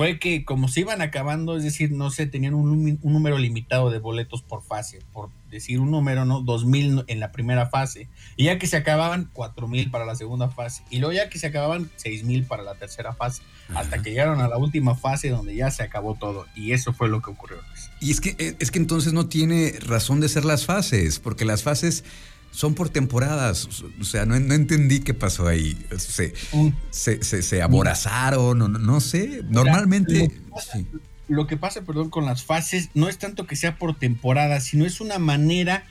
fue 0.00 0.18
que 0.18 0.46
como 0.46 0.66
se 0.68 0.80
iban 0.80 1.02
acabando, 1.02 1.58
es 1.58 1.62
decir, 1.62 1.92
no 1.92 2.10
sé, 2.10 2.24
tenían 2.24 2.54
un, 2.54 2.98
número 3.02 3.36
limitado 3.36 3.90
de 3.90 3.98
boletos 3.98 4.40
por 4.40 4.62
fase, 4.62 5.00
por 5.12 5.28
decir 5.50 5.78
un 5.78 5.90
número, 5.90 6.24
¿no? 6.24 6.40
2000 6.40 7.04
en 7.06 7.20
la 7.20 7.32
primera 7.32 7.66
fase. 7.66 8.08
Y 8.38 8.44
ya 8.44 8.58
que 8.58 8.66
se 8.66 8.78
acababan, 8.78 9.28
4000 9.34 9.90
para 9.90 10.06
la 10.06 10.16
segunda 10.16 10.48
fase. 10.48 10.82
Y 10.88 11.00
luego 11.00 11.12
ya 11.12 11.28
que 11.28 11.38
se 11.38 11.48
acababan, 11.48 11.90
6000 11.96 12.46
para 12.46 12.62
la 12.62 12.76
tercera 12.76 13.12
fase. 13.12 13.42
Hasta 13.74 14.00
que 14.00 14.08
llegaron 14.08 14.40
a 14.40 14.48
la 14.48 14.56
última 14.56 14.94
fase 14.94 15.28
donde 15.28 15.54
ya 15.54 15.70
se 15.70 15.82
acabó 15.82 16.14
todo. 16.14 16.46
Y 16.56 16.72
eso 16.72 16.94
fue 16.94 17.10
lo 17.10 17.20
que 17.20 17.32
ocurrió. 17.32 17.58
Luis. 17.58 17.90
Y 18.00 18.10
es 18.10 18.22
que, 18.22 18.36
eh, 18.38 18.56
es 18.58 18.70
que 18.70 18.78
entonces 18.78 19.12
no 19.12 19.26
tiene 19.26 19.74
razón 19.86 20.20
de 20.20 20.30
ser 20.30 20.46
las 20.46 20.64
fases, 20.64 21.18
porque 21.18 21.44
las 21.44 21.62
fases 21.62 22.04
son 22.50 22.74
por 22.74 22.88
temporadas. 22.88 23.68
O 24.00 24.04
sea, 24.04 24.26
no, 24.26 24.38
no 24.38 24.54
entendí 24.54 25.00
qué 25.00 25.14
pasó 25.14 25.46
ahí. 25.46 25.76
Se, 25.98 26.34
Un- 26.52 26.74
se, 26.90 27.22
se, 27.22 27.42
se 27.42 27.62
aborazaron, 27.62 28.58
no, 28.58 28.68
no 28.68 29.00
sé. 29.00 29.42
Normalmente. 29.48 30.18
lo 30.22 30.28
que 30.28 30.40
pasa- 30.50 30.72
sí. 30.78 30.86
lo 31.28 31.46
que 31.46 31.56
pasa, 31.56 31.82
perdón, 31.82 32.10
con 32.10 32.26
las 32.26 32.42
fases 32.42 32.90
no 32.94 33.08
es 33.08 33.18
tanto 33.18 33.46
que 33.46 33.56
sea 33.56 33.76
por 33.76 33.98
temporada, 33.98 34.60
sino 34.60 34.84
es 34.84 35.00
una 35.00 35.18
manera 35.18 35.84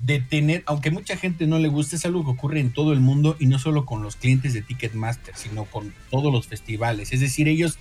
de 0.00 0.18
tener, 0.20 0.62
aunque 0.64 0.90
mucha 0.90 1.14
gente 1.18 1.46
no 1.46 1.58
le 1.58 1.68
guste, 1.68 1.96
es 1.96 2.06
algo 2.06 2.24
que 2.24 2.30
ocurre 2.30 2.60
en 2.60 2.72
todo 2.72 2.94
el 2.94 3.00
mundo 3.00 3.36
y 3.38 3.44
no 3.44 3.58
solo 3.58 3.84
con 3.84 4.02
los 4.02 4.16
clientes 4.16 4.54
de 4.54 4.62
Ticketmaster, 4.62 5.34
sino 5.36 5.66
con 5.66 5.92
todos 6.10 6.32
los 6.32 6.46
festivales. 6.46 7.12
Es 7.12 7.20
decir, 7.20 7.48
ellos, 7.48 7.78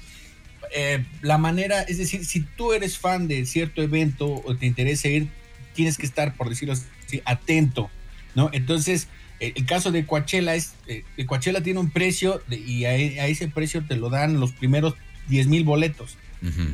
eh, 0.75 1.05
la 1.21 1.37
manera, 1.37 1.81
es 1.83 1.97
decir, 1.97 2.25
si 2.25 2.41
tú 2.41 2.73
eres 2.73 2.97
fan 2.97 3.29
de 3.29 3.45
cierto 3.45 3.81
evento 3.81 4.41
o 4.45 4.53
te 4.57 4.65
interesa 4.65 5.07
ir, 5.07 5.29
tienes 5.73 5.97
que 5.97 6.05
estar, 6.05 6.35
por 6.35 6.49
decirlo 6.49 6.73
así, 6.73 7.21
atento, 7.23 7.89
¿no? 8.35 8.49
Entonces, 8.53 9.07
el 9.39 9.65
caso 9.65 9.91
de 9.91 10.05
Coachella 10.05 10.53
es, 10.55 10.73
eh, 10.87 11.03
Coachella 11.25 11.61
tiene 11.63 11.79
un 11.79 11.89
precio 11.91 12.41
de- 12.47 12.57
y 12.57 12.85
a, 12.85 12.89
a 12.89 13.27
ese 13.27 13.47
precio 13.47 13.85
te 13.87 13.95
lo 13.95 14.09
dan 14.09 14.39
los 14.39 14.51
primeros 14.51 14.95
10 15.29 15.47
mil 15.47 15.63
boletos. 15.63 16.17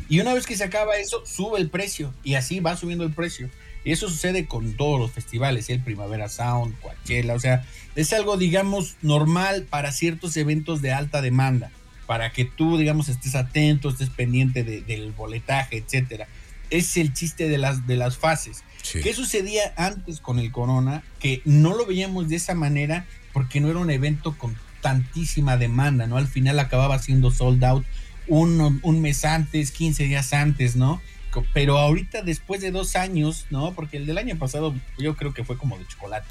Y 0.09 0.19
una 0.19 0.33
vez 0.33 0.45
que 0.45 0.55
se 0.55 0.63
acaba 0.63 0.95
eso, 0.97 1.23
sube 1.25 1.59
el 1.59 1.69
precio. 1.69 2.13
Y 2.23 2.35
así 2.35 2.59
va 2.59 2.75
subiendo 2.77 3.03
el 3.03 3.11
precio. 3.13 3.49
Y 3.83 3.91
eso 3.91 4.09
sucede 4.09 4.45
con 4.45 4.73
todos 4.73 4.99
los 4.99 5.11
festivales, 5.11 5.69
el 5.69 5.79
Primavera 5.79 6.29
Sound, 6.29 6.79
Coachella. 6.81 7.33
O 7.33 7.39
sea, 7.39 7.65
es 7.95 8.13
algo, 8.13 8.37
digamos, 8.37 8.95
normal 9.01 9.65
para 9.69 9.91
ciertos 9.91 10.35
eventos 10.37 10.81
de 10.81 10.91
alta 10.93 11.21
demanda. 11.21 11.71
Para 12.07 12.31
que 12.31 12.45
tú, 12.45 12.77
digamos, 12.77 13.09
estés 13.09 13.33
atento, 13.35 13.89
estés 13.89 14.09
pendiente 14.11 14.63
de- 14.63 14.81
del 14.81 15.11
boletaje, 15.11 15.77
etcétera. 15.77 16.27
Es 16.69 16.97
el 16.97 17.13
chiste 17.13 17.47
de 17.47 17.57
las, 17.57 17.87
de 17.87 17.95
las 17.95 18.17
fases. 18.17 18.63
Sí. 18.81 19.01
¿Qué 19.01 19.13
sucedía 19.13 19.73
antes 19.77 20.19
con 20.19 20.39
el 20.39 20.51
Corona? 20.51 21.03
Que 21.19 21.41
no 21.45 21.75
lo 21.75 21.85
veíamos 21.85 22.29
de 22.29 22.35
esa 22.35 22.53
manera 22.53 23.05
porque 23.33 23.59
no 23.59 23.69
era 23.69 23.79
un 23.79 23.89
evento 23.89 24.37
con 24.37 24.55
tantísima 24.81 25.57
demanda, 25.57 26.05
¿no? 26.05 26.17
Al 26.17 26.27
final 26.27 26.59
acababa 26.59 26.99
siendo 26.99 27.31
sold 27.31 27.63
out 27.63 27.85
un, 28.27 28.79
un 28.81 29.01
mes 29.01 29.25
antes, 29.25 29.71
15 29.71 30.03
días 30.03 30.33
antes, 30.33 30.75
¿no? 30.75 31.01
Pero 31.53 31.77
ahorita, 31.77 32.21
después 32.21 32.61
de 32.61 32.71
dos 32.71 32.95
años, 32.95 33.45
¿no? 33.49 33.73
Porque 33.73 33.97
el 33.97 34.05
del 34.05 34.17
año 34.17 34.37
pasado 34.37 34.73
yo 34.97 35.15
creo 35.15 35.33
que 35.33 35.43
fue 35.43 35.57
como 35.57 35.77
de 35.77 35.87
chocolate. 35.87 36.27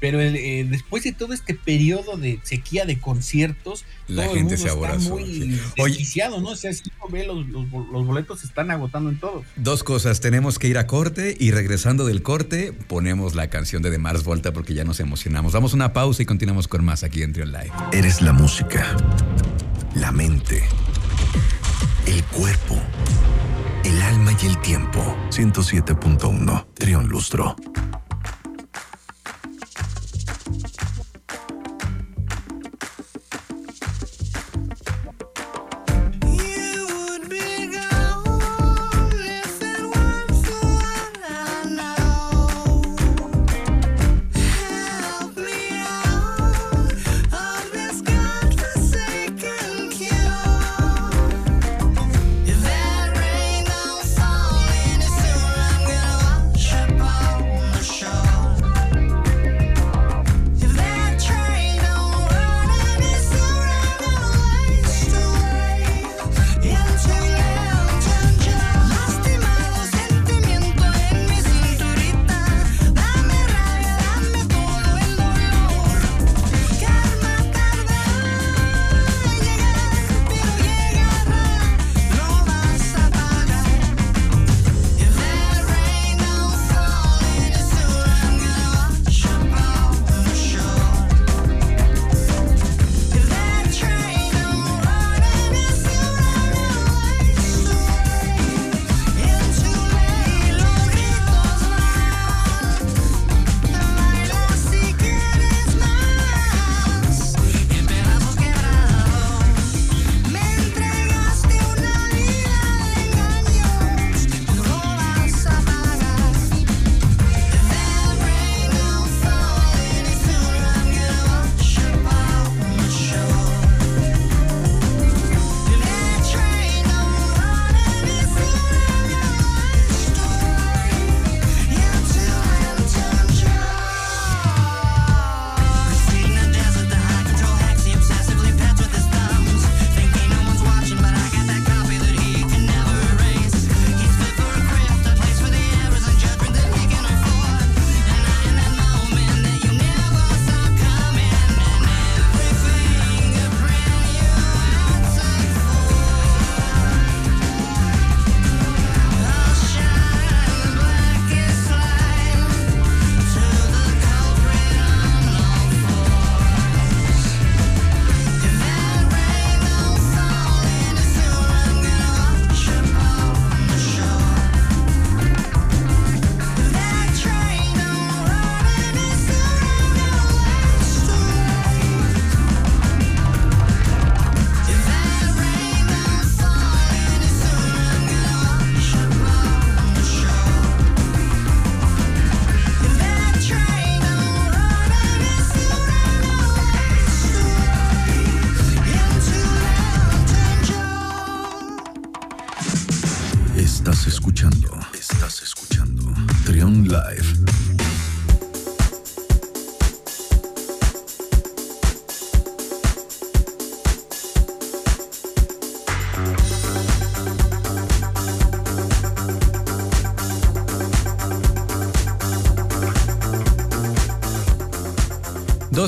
Pero 0.00 0.20
el, 0.20 0.36
eh, 0.36 0.64
después 0.68 1.02
de 1.04 1.12
todo 1.12 1.32
este 1.34 1.54
periodo 1.54 2.16
de 2.16 2.38
sequía 2.44 2.84
de 2.84 3.00
conciertos, 3.00 3.84
La 4.06 4.24
todo 4.24 4.32
el 4.34 4.38
gente 4.38 4.56
mundo 4.56 4.56
se 4.56 4.68
está 4.68 4.72
aborazó, 4.72 5.10
muy 5.10 5.24
sí. 5.24 5.60
Oye- 5.78 5.88
desquiciado, 5.90 6.40
¿no? 6.40 6.50
O 6.50 6.56
sea, 6.56 6.72
si 6.72 6.82
uno 7.00 7.12
ve 7.12 7.26
los, 7.26 7.46
los, 7.48 7.66
los 7.92 8.06
boletos 8.06 8.40
se 8.40 8.46
están 8.46 8.70
agotando 8.70 9.10
en 9.10 9.18
todos. 9.18 9.44
Dos 9.56 9.82
cosas, 9.82 10.20
tenemos 10.20 10.58
que 10.58 10.68
ir 10.68 10.78
a 10.78 10.86
corte 10.86 11.36
y 11.38 11.50
regresando 11.50 12.06
del 12.06 12.22
corte 12.22 12.72
ponemos 12.72 13.34
la 13.34 13.50
canción 13.50 13.82
de 13.82 13.90
The 13.90 13.98
Mars 13.98 14.22
Volta 14.24 14.52
porque 14.52 14.74
ya 14.74 14.84
nos 14.84 15.00
emocionamos. 15.00 15.52
Damos 15.52 15.72
una 15.74 15.92
pausa 15.92 16.22
y 16.22 16.26
continuamos 16.26 16.68
con 16.68 16.84
más 16.84 17.02
aquí 17.02 17.22
en 17.22 17.32
Trion 17.32 17.50
Live. 17.52 17.72
Eres 17.92 18.22
la 18.22 18.32
música, 18.32 18.96
la 19.94 20.12
mente, 20.12 20.62
el 22.06 22.22
cuerpo, 22.24 22.80
el 23.84 24.00
alma 24.02 24.32
y 24.42 24.46
el 24.46 24.60
tiempo. 24.60 25.16
107.1 25.30 26.66
Trión 26.74 27.08
Lustro. 27.08 27.56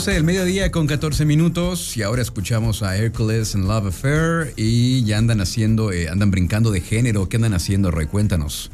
12 0.01 0.13
del 0.13 0.25
mediodía 0.25 0.71
con 0.71 0.87
14 0.87 1.27
minutos 1.27 1.95
y 1.95 2.03
ahora 2.03 2.23
escuchamos 2.23 2.83
a 2.83 2.97
Hercules 2.97 3.55
and 3.55 3.67
Love 3.67 3.89
Affair 3.89 4.55
y 4.57 5.05
ya 5.05 5.19
andan 5.19 5.43
haciendo, 5.43 5.93
eh, 5.93 6.09
andan 6.09 6.31
brincando 6.31 6.71
de 6.71 6.81
género. 6.81 7.29
¿Qué 7.29 7.37
andan 7.37 7.53
haciendo, 7.53 7.91
Roy? 7.91 8.07
Cuéntanos. 8.07 8.71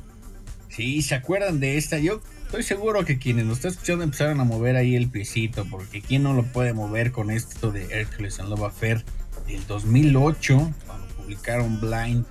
Sí, 0.69 1.03
¿se 1.03 1.17
acuerdan 1.17 1.59
de 1.59 1.79
esta? 1.79 1.99
Yo 1.99 2.21
estoy 2.45 2.63
seguro 2.63 3.05
que 3.05 3.19
quienes 3.19 3.45
nos 3.45 3.57
están 3.57 3.73
escuchando 3.73 4.05
empezaron 4.05 4.39
a 4.39 4.45
mover 4.45 4.77
ahí 4.77 4.95
el 4.95 5.11
piecito, 5.11 5.67
porque 5.69 6.01
¿quién 6.01 6.23
no 6.23 6.33
lo 6.33 6.45
puede 6.45 6.73
mover 6.75 7.11
con 7.11 7.33
esto 7.33 7.73
de 7.73 7.87
Hercules 7.91 8.39
and 8.39 8.49
Love 8.49 8.63
Affair 8.63 9.05
del 9.49 9.67
2008, 9.67 10.75
cuando 10.87 11.07
publicaron 11.17 11.81
Blind? 11.81 12.25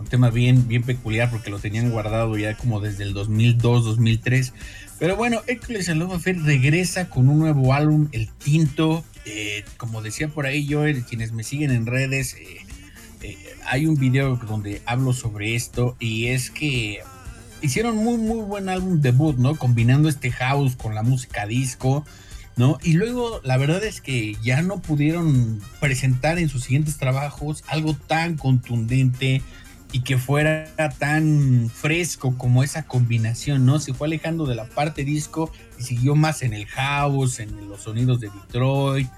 Un 0.00 0.06
tema 0.06 0.30
bien, 0.30 0.66
bien 0.66 0.82
peculiar 0.82 1.30
porque 1.30 1.50
lo 1.50 1.58
tenían 1.58 1.90
guardado 1.90 2.38
ya 2.38 2.56
como 2.56 2.80
desde 2.80 3.04
el 3.04 3.12
2002, 3.12 3.84
2003. 3.84 4.54
Pero 4.98 5.14
bueno, 5.14 5.42
Hercules 5.46 5.90
and 5.90 6.00
Love 6.00 6.14
Affair 6.14 6.40
regresa 6.42 7.10
con 7.10 7.28
un 7.28 7.38
nuevo 7.38 7.74
álbum, 7.74 8.08
El 8.12 8.28
Tinto. 8.28 9.04
Eh, 9.26 9.62
como 9.76 10.00
decía 10.00 10.28
por 10.28 10.46
ahí 10.46 10.66
yo, 10.66 10.84
quienes 11.06 11.32
me 11.32 11.44
siguen 11.44 11.70
en 11.70 11.84
redes, 11.84 12.34
eh, 12.34 12.64
eh, 13.20 13.36
hay 13.66 13.84
un 13.84 13.96
video 13.96 14.36
donde 14.36 14.80
hablo 14.86 15.12
sobre 15.12 15.54
esto 15.54 15.96
y 16.00 16.28
es 16.28 16.50
que 16.50 17.00
hicieron 17.60 17.96
muy 17.96 18.16
muy 18.16 18.40
buen 18.40 18.70
álbum 18.70 19.02
debut, 19.02 19.36
¿no? 19.36 19.54
Combinando 19.56 20.08
este 20.08 20.32
house 20.32 20.76
con 20.76 20.94
la 20.94 21.02
música 21.02 21.46
disco, 21.46 22.06
¿no? 22.56 22.78
Y 22.82 22.94
luego 22.94 23.42
la 23.44 23.58
verdad 23.58 23.84
es 23.84 24.00
que 24.00 24.34
ya 24.42 24.62
no 24.62 24.80
pudieron 24.80 25.60
presentar 25.78 26.38
en 26.38 26.48
sus 26.48 26.64
siguientes 26.64 26.96
trabajos 26.96 27.64
algo 27.68 27.92
tan 27.92 28.38
contundente 28.38 29.42
y 29.92 30.00
que 30.02 30.18
fuera 30.18 30.68
tan 30.98 31.70
fresco 31.72 32.36
como 32.38 32.62
esa 32.62 32.84
combinación, 32.84 33.66
¿no? 33.66 33.80
Se 33.80 33.92
fue 33.92 34.06
alejando 34.06 34.46
de 34.46 34.54
la 34.54 34.66
parte 34.66 35.04
disco 35.04 35.50
y 35.78 35.82
siguió 35.82 36.14
más 36.14 36.42
en 36.42 36.54
el 36.54 36.66
house, 36.66 37.40
en 37.40 37.68
los 37.68 37.82
sonidos 37.82 38.20
de 38.20 38.30
Detroit. 38.30 39.08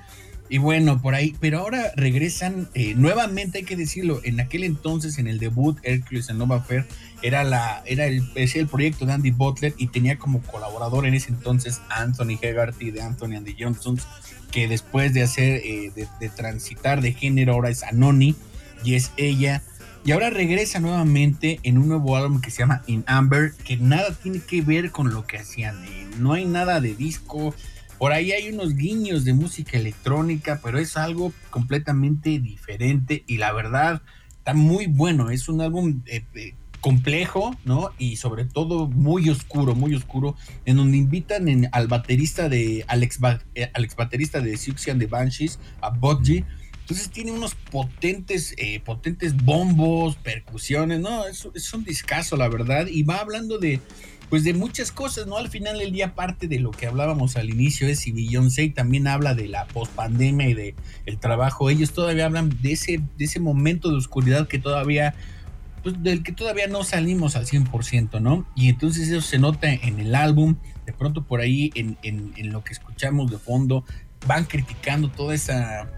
Y 0.48 0.58
bueno, 0.58 1.00
por 1.00 1.14
ahí, 1.14 1.35
pero 1.40 1.61
ahora 1.61 1.92
regresan 1.96 2.68
eh, 2.74 2.94
nuevamente, 2.94 3.58
hay 3.58 3.64
que 3.64 3.76
decirlo, 3.76 4.20
en 4.22 4.38
aquel 4.38 4.64
entonces, 4.64 5.16
en 5.16 5.26
el 5.26 5.38
debut, 5.38 5.78
Hercules 5.82 6.28
and 6.28 6.38
Nova 6.38 6.61
Fair, 6.61 6.87
era, 7.22 7.42
la, 7.42 7.82
era 7.87 8.06
el, 8.06 8.22
el 8.35 8.66
proyecto 8.66 9.06
de 9.06 9.14
Andy 9.14 9.30
Butler 9.30 9.74
y 9.78 9.87
tenía 9.87 10.18
como 10.18 10.42
colaborador 10.42 11.06
en 11.06 11.14
ese 11.14 11.30
entonces 11.30 11.80
Anthony 11.88 12.38
Hegarty 12.40 12.90
de 12.90 13.00
Anthony 13.00 13.37
and 13.37 13.46
the 13.46 13.56
Johnsons, 13.58 14.06
que 14.50 14.68
después 14.68 15.14
de 15.14 15.22
hacer, 15.22 15.62
eh, 15.64 15.90
de, 15.94 16.06
de 16.20 16.28
transitar 16.28 17.00
de 17.00 17.14
género, 17.14 17.54
ahora 17.54 17.70
es 17.70 17.82
Anoni 17.82 18.37
y 18.85 18.94
es 18.94 19.12
ella. 19.16 19.62
Y 20.04 20.10
ahora 20.10 20.30
regresa 20.30 20.80
nuevamente 20.80 21.60
en 21.62 21.78
un 21.78 21.88
nuevo 21.88 22.16
álbum 22.16 22.40
que 22.40 22.50
se 22.50 22.58
llama 22.58 22.82
In 22.88 23.04
Amber, 23.06 23.52
que 23.64 23.76
nada 23.76 24.12
tiene 24.20 24.40
que 24.40 24.60
ver 24.60 24.90
con 24.90 25.12
lo 25.12 25.26
que 25.26 25.38
hacían. 25.38 25.84
eh, 25.84 26.08
No 26.18 26.32
hay 26.32 26.44
nada 26.44 26.80
de 26.80 26.94
disco. 26.94 27.54
Por 27.98 28.12
ahí 28.12 28.32
hay 28.32 28.48
unos 28.52 28.74
guiños 28.74 29.24
de 29.24 29.32
música 29.32 29.78
electrónica, 29.78 30.60
pero 30.62 30.78
es 30.80 30.96
algo 30.96 31.32
completamente 31.50 32.40
diferente 32.40 33.22
y 33.28 33.38
la 33.38 33.52
verdad 33.52 34.02
está 34.38 34.54
muy 34.54 34.86
bueno. 34.86 35.30
Es 35.30 35.48
un 35.48 35.60
álbum 35.60 36.02
eh, 36.06 36.24
eh, 36.34 36.54
complejo, 36.80 37.56
¿no? 37.64 37.90
Y 37.96 38.16
sobre 38.16 38.44
todo 38.44 38.88
muy 38.88 39.30
oscuro, 39.30 39.76
muy 39.76 39.94
oscuro, 39.94 40.34
en 40.64 40.78
donde 40.78 40.96
invitan 40.96 41.46
al 41.70 41.86
baterista 41.86 42.48
de 42.48 42.84
Alex, 42.88 43.20
Ba- 43.20 43.40
Alex 43.74 43.94
baterista 43.94 44.40
de 44.40 44.56
Siouxsie 44.56 44.90
and 44.90 45.00
the 45.00 45.06
Banshees, 45.06 45.60
a 45.80 45.90
Bodji. 45.90 46.44
Entonces 46.92 47.11
tiene 47.11 47.33
unos 47.33 47.55
potentes, 47.55 48.55
eh, 48.59 48.78
potentes 48.81 49.35
bombos, 49.35 50.16
percusiones, 50.16 51.00
¿no? 51.00 51.24
Es, 51.24 51.72
un 51.72 51.85
discazo, 51.85 52.37
la 52.37 52.48
verdad. 52.48 52.87
Y 52.87 53.02
va 53.02 53.16
hablando 53.16 53.57
de, 53.57 53.81
pues 54.28 54.44
de 54.44 54.52
muchas 54.52 54.92
cosas, 54.92 55.26
¿no? 55.26 55.38
Al 55.38 55.48
final 55.48 55.78
del 55.78 55.90
día, 55.90 56.14
parte 56.14 56.48
de 56.48 56.61
lo 56.61 56.70
que 56.70 56.87
hablábamos 56.87 57.37
al 57.37 57.48
inicio 57.48 57.88
es 57.88 58.00
si 58.00 58.12
Beyoncé 58.12 58.68
también 58.68 59.09
habla 59.09 59.35
de 59.35 59.48
la 59.48 59.64
pospandemia 59.68 60.50
y 60.50 60.52
de 60.52 60.74
el 61.07 61.18
trabajo. 61.18 61.70
Ellos 61.70 61.92
todavía 61.94 62.26
hablan 62.26 62.59
de 62.61 62.72
ese, 62.72 63.00
de 63.16 63.24
ese 63.24 63.40
momento 63.40 63.88
de 63.88 63.96
oscuridad 63.96 64.46
que 64.46 64.59
todavía, 64.59 65.14
pues 65.83 66.02
del 66.02 66.22
que 66.22 66.33
todavía 66.33 66.66
no 66.66 66.85
salimos 66.85 67.37
al 67.37 67.46
100%, 67.46 68.20
¿no? 68.20 68.46
Y 68.55 68.68
entonces 68.68 69.09
eso 69.09 69.22
se 69.22 69.38
nota 69.38 69.72
en 69.72 69.98
el 69.98 70.14
álbum. 70.14 70.57
De 70.85 70.92
pronto 70.92 71.24
por 71.24 71.40
ahí, 71.40 71.70
en, 71.74 71.96
en, 72.02 72.35
en 72.37 72.52
lo 72.52 72.62
que 72.62 72.74
escuchamos 72.74 73.31
de 73.31 73.38
fondo, 73.38 73.83
van 74.26 74.44
criticando 74.44 75.09
toda 75.09 75.35
esa 75.35 75.88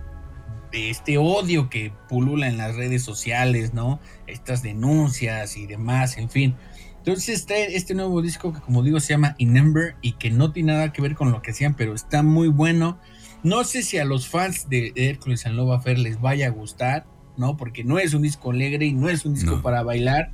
este 0.75 1.19
odio 1.19 1.71
que 1.71 1.93
pulula 2.09 2.49
en 2.49 2.57
las 2.59 2.75
redes 2.77 3.03
sociales, 3.03 3.75
¿no? 3.75 4.01
Estas 4.27 4.63
denuncias 4.63 5.57
y 5.57 5.67
demás, 5.67 6.19
en 6.19 6.31
fin. 6.31 6.55
Entonces 6.99 7.29
este, 7.41 7.77
este 7.77 7.95
nuevo 7.95 8.23
disco 8.23 8.53
que 8.53 8.61
como 8.61 8.83
digo 8.83 8.99
se 8.99 9.13
llama 9.13 9.35
In 9.39 9.53
Number 9.53 9.97
y 10.01 10.13
que 10.13 10.31
no 10.31 10.53
tiene 10.53 10.73
nada 10.73 10.93
que 10.93 11.03
ver 11.03 11.15
con 11.15 11.31
lo 11.33 11.43
que 11.43 11.51
hacían, 11.51 11.75
pero 11.75 11.95
está 11.95 12.23
muy 12.23 12.49
bueno. 12.49 12.99
No 13.43 13.65
sé 13.65 13.83
si 13.83 13.99
a 13.99 14.05
los 14.07 14.27
fans 14.27 14.69
de 14.71 14.93
Hércules 14.97 15.45
and 15.45 15.57
Love 15.57 15.73
Affair 15.73 15.99
les 15.99 16.19
vaya 16.21 16.47
a 16.47 16.51
gustar, 16.51 17.07
¿no? 17.37 17.59
Porque 17.59 17.85
no 17.85 17.99
es 17.99 18.15
un 18.15 18.23
disco 18.23 18.53
alegre 18.53 18.87
y 18.87 18.93
no 18.95 19.11
es 19.11 19.27
un 19.27 19.35
disco 19.35 19.57
No. 19.57 19.63
para 19.63 19.83
bailar, 19.83 20.33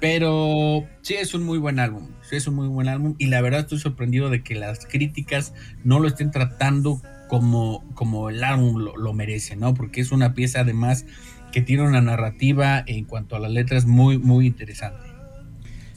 pero 0.00 0.84
sí 1.02 1.14
es 1.14 1.34
un 1.34 1.42
muy 1.42 1.58
buen 1.58 1.78
álbum, 1.80 2.10
sí 2.22 2.36
es 2.36 2.46
un 2.46 2.54
muy 2.54 2.68
buen 2.68 2.88
álbum 2.88 3.14
y 3.18 3.26
la 3.26 3.40
verdad 3.40 3.60
estoy 3.60 3.78
sorprendido 3.80 4.30
de 4.30 4.42
que 4.42 4.54
las 4.54 4.86
críticas 4.86 5.52
no 5.82 5.98
lo 5.98 6.06
estén 6.08 6.30
tratando 6.30 7.00
como, 7.34 7.84
como 7.94 8.30
el 8.30 8.44
álbum 8.44 8.78
lo, 8.96 9.12
merece, 9.12 9.56
¿no? 9.56 9.74
Porque 9.74 10.00
es 10.00 10.12
una 10.12 10.34
pieza 10.34 10.60
además 10.60 11.04
que 11.50 11.62
tiene 11.62 11.82
una 11.82 12.00
narrativa 12.00 12.84
en 12.86 13.04
cuanto 13.06 13.34
a 13.34 13.40
las 13.40 13.50
letras 13.50 13.86
muy, 13.86 14.18
muy 14.18 14.46
interesante. 14.46 15.02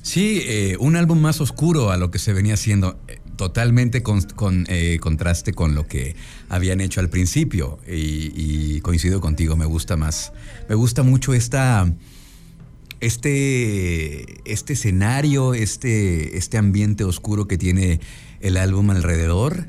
Sí, 0.02 0.42
eh, 0.46 0.78
un 0.80 0.96
álbum 0.96 1.20
más 1.20 1.40
oscuro 1.40 1.92
a 1.92 1.98
lo 1.98 2.10
que 2.10 2.18
se 2.18 2.34
venía 2.34 2.56
haciendo, 2.56 3.00
eh, 3.08 3.20
totalmente 3.36 4.02
con, 4.02 4.24
con, 4.24 4.66
eh, 4.68 4.98
contraste 5.00 5.54
con 5.54 5.76
lo 5.76 5.86
que 5.86 6.16
habían 6.50 6.82
hecho 6.82 7.02
al 7.02 7.10
principio. 7.12 7.78
Y, 7.88 8.32
y 8.36 8.82
coincido 8.82 9.22
contigo, 9.22 9.56
me 9.56 9.66
gusta 9.66 9.96
más. 9.96 10.34
Me 10.68 10.74
gusta 10.74 11.04
mucho 11.04 11.36
esta. 11.36 11.94
Este, 13.00 14.42
este 14.52 14.74
escenario, 14.74 15.54
este, 15.54 16.36
este 16.36 16.58
ambiente 16.58 17.04
oscuro 17.04 17.48
que 17.48 17.60
tiene 17.60 18.00
el 18.42 18.58
álbum 18.58 18.90
alrededor 18.90 19.68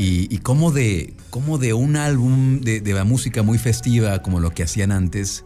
y, 0.00 0.34
y 0.34 0.38
cómo, 0.38 0.72
de, 0.72 1.12
cómo 1.28 1.58
de 1.58 1.74
un 1.74 1.96
álbum 1.96 2.60
de, 2.60 2.80
de 2.80 2.94
la 2.94 3.04
música 3.04 3.42
muy 3.42 3.58
festiva 3.58 4.22
como 4.22 4.40
lo 4.40 4.50
que 4.50 4.62
hacían 4.62 4.92
antes 4.92 5.44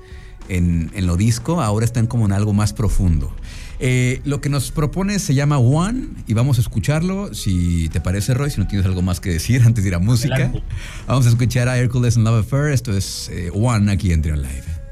en, 0.48 0.92
en 0.94 1.06
lo 1.08 1.16
disco, 1.16 1.60
ahora 1.60 1.84
están 1.84 2.06
como 2.06 2.26
en 2.26 2.32
algo 2.32 2.52
más 2.52 2.72
profundo. 2.72 3.34
Eh, 3.80 4.20
lo 4.24 4.40
que 4.40 4.48
nos 4.48 4.70
propone 4.70 5.18
se 5.18 5.34
llama 5.34 5.58
One 5.58 6.06
y 6.28 6.34
vamos 6.34 6.58
a 6.58 6.60
escucharlo. 6.60 7.34
Si 7.34 7.88
te 7.88 8.00
parece, 8.00 8.32
Roy, 8.32 8.50
si 8.50 8.60
no 8.60 8.68
tienes 8.68 8.86
algo 8.86 9.02
más 9.02 9.18
que 9.18 9.30
decir 9.30 9.62
antes 9.66 9.82
de 9.82 9.88
ir 9.88 9.96
a 9.96 9.98
música, 9.98 10.34
Adelante. 10.36 10.62
vamos 11.08 11.26
a 11.26 11.30
escuchar 11.30 11.68
a 11.68 11.76
Hercules 11.76 12.16
and 12.16 12.24
Love 12.24 12.46
Affair. 12.46 12.72
Esto 12.72 12.96
es 12.96 13.28
eh, 13.32 13.50
One 13.52 13.90
aquí 13.90 14.12
en 14.12 14.22
Trion 14.22 14.40
Live. 14.40 14.83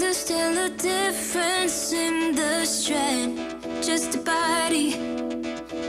Understand 0.00 0.56
the 0.56 0.68
difference 0.80 1.92
in 1.92 2.36
the 2.36 2.64
strand. 2.64 3.36
Just 3.82 4.14
a 4.14 4.18
body 4.18 4.96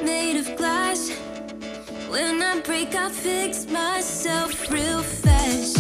made 0.04 0.40
of 0.40 0.58
glass. 0.58 1.12
When 2.10 2.42
I 2.42 2.60
break, 2.62 2.96
I 2.96 3.12
fix 3.12 3.68
myself 3.68 4.72
real 4.72 5.04
fast. 5.04 5.79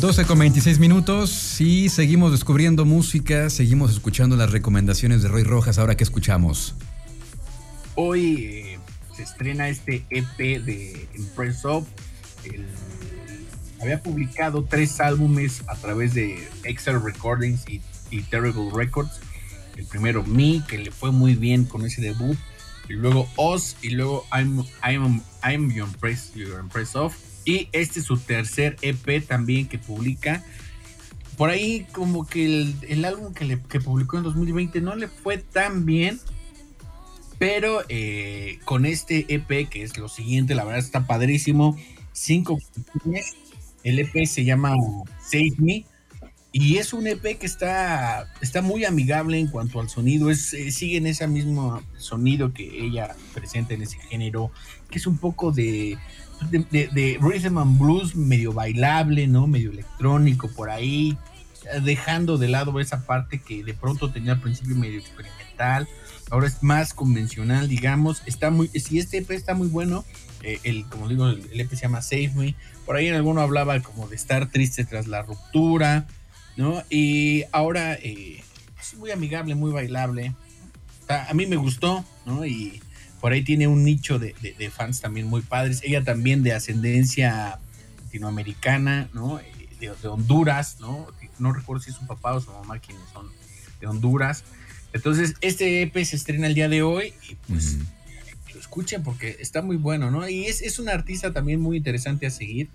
12 0.00 0.24
con 0.24 0.38
26 0.38 0.78
minutos 0.78 1.60
y 1.60 1.90
seguimos 1.90 2.32
descubriendo 2.32 2.86
música, 2.86 3.50
seguimos 3.50 3.90
escuchando 3.92 4.34
las 4.34 4.50
recomendaciones 4.50 5.22
de 5.22 5.28
Roy 5.28 5.42
Rojas. 5.44 5.78
Ahora 5.78 5.94
que 5.96 6.04
escuchamos. 6.04 6.74
Hoy 7.96 8.44
eh, 8.44 8.78
se 9.14 9.22
estrena 9.24 9.68
este 9.68 10.06
EP 10.08 10.38
de 10.64 11.06
Of. 11.64 11.86
El- 12.44 12.66
había 13.82 14.02
publicado 14.02 14.64
tres 14.64 15.00
álbumes 15.00 15.62
a 15.66 15.74
través 15.76 16.14
de 16.14 16.48
Excel 16.64 17.02
Recordings 17.02 17.64
y, 17.68 17.80
Terrible 18.22 18.70
Records. 18.74 19.20
El 19.76 19.84
primero 19.86 20.22
Me, 20.24 20.62
que 20.66 20.78
le 20.78 20.90
fue 20.90 21.12
muy 21.12 21.34
bien 21.34 21.64
con 21.64 21.84
ese 21.84 22.00
debut. 22.00 22.36
Y 22.88 22.94
luego 22.94 23.28
Us, 23.36 23.76
y 23.82 23.90
luego 23.90 24.26
I'm, 24.32 24.64
I'm, 24.82 25.22
I'm 25.44 25.70
Your 25.72 25.86
Impress, 25.88 26.32
Your 26.34 26.58
Impress 26.60 26.96
Of. 26.96 27.14
Y 27.50 27.68
este 27.72 27.98
es 27.98 28.06
su 28.06 28.16
tercer 28.16 28.76
EP 28.80 29.26
también 29.26 29.66
que 29.66 29.76
publica. 29.76 30.44
Por 31.36 31.50
ahí 31.50 31.84
como 31.90 32.24
que 32.24 32.44
el, 32.44 32.76
el 32.82 33.04
álbum 33.04 33.34
que, 33.34 33.44
le, 33.44 33.60
que 33.62 33.80
publicó 33.80 34.18
en 34.18 34.22
2020 34.22 34.80
no 34.80 34.94
le 34.94 35.08
fue 35.08 35.38
tan 35.38 35.84
bien. 35.84 36.20
Pero 37.40 37.82
eh, 37.88 38.60
con 38.64 38.86
este 38.86 39.26
EP, 39.34 39.68
que 39.68 39.82
es 39.82 39.98
lo 39.98 40.08
siguiente, 40.08 40.54
la 40.54 40.62
verdad 40.62 40.78
está 40.78 41.08
padrísimo. 41.08 41.76
Cinco 42.12 42.56
canciones. 42.92 43.34
El 43.82 43.98
EP 43.98 44.26
se 44.26 44.44
llama 44.44 44.76
Save 45.20 45.50
Me. 45.58 45.84
Y 46.52 46.76
es 46.76 46.92
un 46.92 47.08
EP 47.08 47.36
que 47.36 47.46
está, 47.46 48.32
está 48.40 48.62
muy 48.62 48.84
amigable 48.84 49.40
en 49.40 49.48
cuanto 49.48 49.80
al 49.80 49.88
sonido. 49.88 50.30
Es, 50.30 50.54
eh, 50.54 50.70
sigue 50.70 50.98
en 50.98 51.08
ese 51.08 51.26
mismo 51.26 51.82
sonido 51.98 52.52
que 52.52 52.84
ella 52.84 53.16
presenta 53.34 53.74
en 53.74 53.82
ese 53.82 53.98
género, 53.98 54.52
que 54.88 54.98
es 54.98 55.06
un 55.08 55.18
poco 55.18 55.50
de, 55.50 55.98
de, 56.50 56.88
de- 56.88 57.18
rhythm 57.20 57.58
and 57.58 57.78
blues 57.78 58.14
medio 58.14 58.52
bailable, 58.52 59.26
¿no? 59.26 59.46
Medio 59.46 59.70
electrónico 59.70 60.48
por 60.48 60.70
ahí, 60.70 61.16
dejando 61.82 62.38
de 62.38 62.48
lado 62.48 62.78
esa 62.80 63.06
parte 63.06 63.40
que 63.40 63.62
de 63.62 63.74
pronto 63.74 64.10
tenía 64.10 64.32
al 64.32 64.40
principio 64.40 64.76
medio 64.76 64.98
experimental 64.98 65.88
ahora 66.30 66.46
es 66.46 66.62
más 66.62 66.94
convencional, 66.94 67.68
digamos. 67.68 68.22
Está 68.26 68.50
muy, 68.50 68.68
si 68.68 68.98
este 68.98 69.18
EP 69.18 69.30
está 69.32 69.54
muy 69.54 69.68
bueno, 69.68 70.04
eh, 70.42 70.58
el, 70.62 70.86
como 70.86 71.08
digo, 71.08 71.28
el, 71.28 71.60
EP 71.60 71.70
se 71.70 71.76
llama 71.82 72.02
Save 72.02 72.32
Me. 72.34 72.54
Por 72.86 72.96
ahí 72.96 73.08
en 73.08 73.14
alguno 73.14 73.40
hablaba 73.40 73.80
como 73.80 74.08
de 74.08 74.16
estar 74.16 74.50
triste 74.50 74.84
tras 74.84 75.06
la 75.06 75.22
ruptura, 75.22 76.06
¿no? 76.56 76.82
Y 76.88 77.44
ahora 77.52 77.94
eh, 77.94 78.42
es 78.80 78.94
muy 78.94 79.10
amigable, 79.10 79.54
muy 79.54 79.72
bailable. 79.72 80.34
A 81.08 81.34
mí 81.34 81.46
me 81.46 81.56
gustó, 81.56 82.04
¿no? 82.24 82.46
Y 82.46 82.80
por 83.20 83.32
ahí 83.32 83.42
tiene 83.42 83.66
un 83.68 83.84
nicho 83.84 84.18
de, 84.18 84.34
de- 84.40 84.54
de 84.54 84.70
fans 84.70 85.00
también 85.00 85.26
muy 85.26 85.42
padres. 85.42 85.80
Ella 85.84 86.02
también 86.02 86.42
de 86.42 86.52
ascendencia 86.52 87.58
latinoamericana, 88.04 89.08
¿no? 89.14 89.38
Eh, 89.40 89.44
De, 89.80 89.90
de 90.02 90.08
Honduras, 90.08 90.76
¿no? 90.80 91.06
No 91.38 91.52
recuerdo 91.52 91.82
si 91.82 91.90
es 91.90 91.96
su 91.96 92.06
papá 92.06 92.34
o 92.34 92.40
su 92.40 92.50
mamá 92.52 92.78
quienes 92.80 93.02
son 93.14 93.28
de 93.80 93.86
Honduras. 93.86 94.44
Entonces, 94.92 95.34
este 95.40 95.80
EP 95.82 95.94
se 96.04 96.16
estrena 96.16 96.46
el 96.48 96.54
día 96.54 96.68
de 96.68 96.82
hoy 96.82 97.14
y 97.30 97.34
pues 97.48 97.78
lo 98.52 98.60
escuchen 98.60 99.02
porque 99.02 99.36
está 99.40 99.62
muy 99.62 99.76
bueno, 99.76 100.10
¿no? 100.10 100.28
Y 100.28 100.44
es, 100.46 100.60
es 100.60 100.78
un 100.78 100.88
artista 100.90 101.32
también 101.32 101.60
muy 101.60 101.76
interesante 101.78 102.26
a 102.26 102.30
seguir 102.30 102.68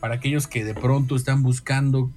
para 0.00 0.14
aquellos 0.16 0.46
que 0.48 0.64
de 0.64 0.74
pronto 0.74 1.14
están 1.14 1.42
buscando 1.44 2.10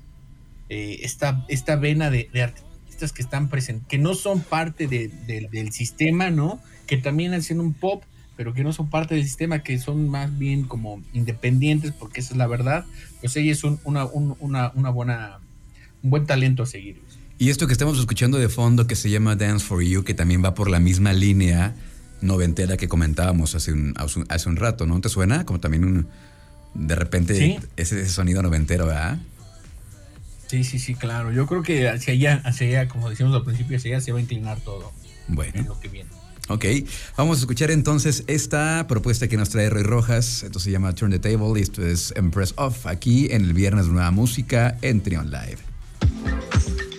eh, 0.70 1.00
esta, 1.04 1.46
esta 1.50 1.76
vena 1.76 2.10
de, 2.10 2.30
artistas 2.42 3.12
que 3.12 3.22
están 3.22 3.48
presentes, 3.50 3.88
que 3.88 3.98
no 4.00 4.16
son 4.16 4.42
parte 4.42 4.88
de- 4.88 5.10
de- 5.28 5.50
del 5.52 5.72
sistema, 5.72 6.30
¿no? 6.32 6.60
Que 6.92 6.98
también 6.98 7.34
hacen 7.34 7.62
un 7.62 7.72
pop, 7.74 8.04
pero 8.36 8.54
que 8.54 8.66
no 8.66 8.74
son 8.74 8.90
parte 8.90 9.16
del 9.16 9.24
sistema, 9.24 9.64
que 9.64 9.80
son 9.80 10.10
más 10.10 10.38
bien 10.38 10.64
como 10.66 11.02
independientes, 11.14 11.94
porque 11.94 12.20
esa 12.20 12.34
es 12.34 12.38
la 12.38 12.48
verdad. 12.48 12.84
Pues 13.22 13.34
ella 13.38 13.54
es 13.54 13.64
un- 13.64 13.80
una, 13.86 14.04
un- 14.04 14.36
una, 14.42 14.74
una 14.76 14.90
buena, 14.90 15.40
un 16.04 16.10
buen 16.10 16.26
talento 16.26 16.64
a 16.64 16.66
seguir. 16.66 17.00
Y 17.40 17.50
esto 17.50 17.66
que 17.66 17.72
estamos 17.72 17.98
escuchando 17.98 18.38
de 18.40 18.50
fondo 18.50 18.88
que 18.88 18.98
se 18.98 19.10
llama 19.10 19.38
Dance 19.38 19.66
for 19.66 19.82
You, 19.82 20.04
que 20.04 20.14
también 20.14 20.44
va 20.44 20.54
por 20.54 20.70
la 20.70 20.82
misma 20.82 21.14
línea 21.14 21.76
noventera 22.20 22.76
que 22.76 22.90
comentábamos 22.90 23.56
hace 23.56 23.72
un, 23.72 23.94
hace 24.28 24.50
un- 24.50 24.58
rato, 24.58 24.86
¿no? 24.86 25.00
¿Te 25.00 25.08
suena? 25.08 25.46
Como 25.46 25.62
también 25.62 25.86
un... 25.86 26.08
De 26.74 26.96
repente 26.96 27.36
Sí. 27.36 27.58
ese, 27.78 28.02
ese 28.02 28.10
sonido 28.10 28.42
noventero, 28.42 28.86
¿verdad? 28.88 29.18
Sí, 30.48 30.66
sí, 30.66 30.78
sí, 30.78 30.96
claro. 30.96 31.32
Yo 31.32 31.48
creo 31.48 31.64
que 31.64 31.88
hacia 31.88 32.12
allá, 32.12 32.42
hacia 32.44 32.68
allá, 32.68 32.88
como 32.90 33.10
decíamos 33.10 33.34
al 33.34 33.46
principio, 33.46 33.78
hacia 33.78 33.96
allá 33.96 34.04
se 34.04 34.12
va 34.12 34.18
a 34.20 34.22
inclinar 34.22 34.60
todo 34.60 34.92
en 35.30 35.36
Bueno, 35.36 35.64
lo 35.64 35.80
que 35.80 35.88
viene. 35.88 36.10
Ok. 36.54 36.66
Vamos 37.18 37.38
a 37.38 37.42
escuchar 37.42 37.72
entonces 37.72 38.24
esta 38.28 38.86
propuesta 38.88 39.28
que 39.28 39.38
nos 39.38 39.50
trae 39.50 39.70
Roy 39.70 39.84
Rojas. 39.84 40.44
Esto 40.44 40.60
se 40.60 40.72
llama 40.72 40.94
Turn 40.94 41.12
the 41.12 41.20
Table 41.20 41.60
y 41.60 41.64
esto 41.64 41.86
es 41.86 42.14
Empress 42.16 42.54
Off 42.58 42.86
aquí 42.86 43.28
en 43.32 43.44
el 43.46 43.54
Viernes 43.54 43.88
de 43.88 43.94
Nueva 43.94 44.12
Música 44.12 44.78
en 44.82 45.02
Trion 45.02 45.32
Live. 45.32 46.91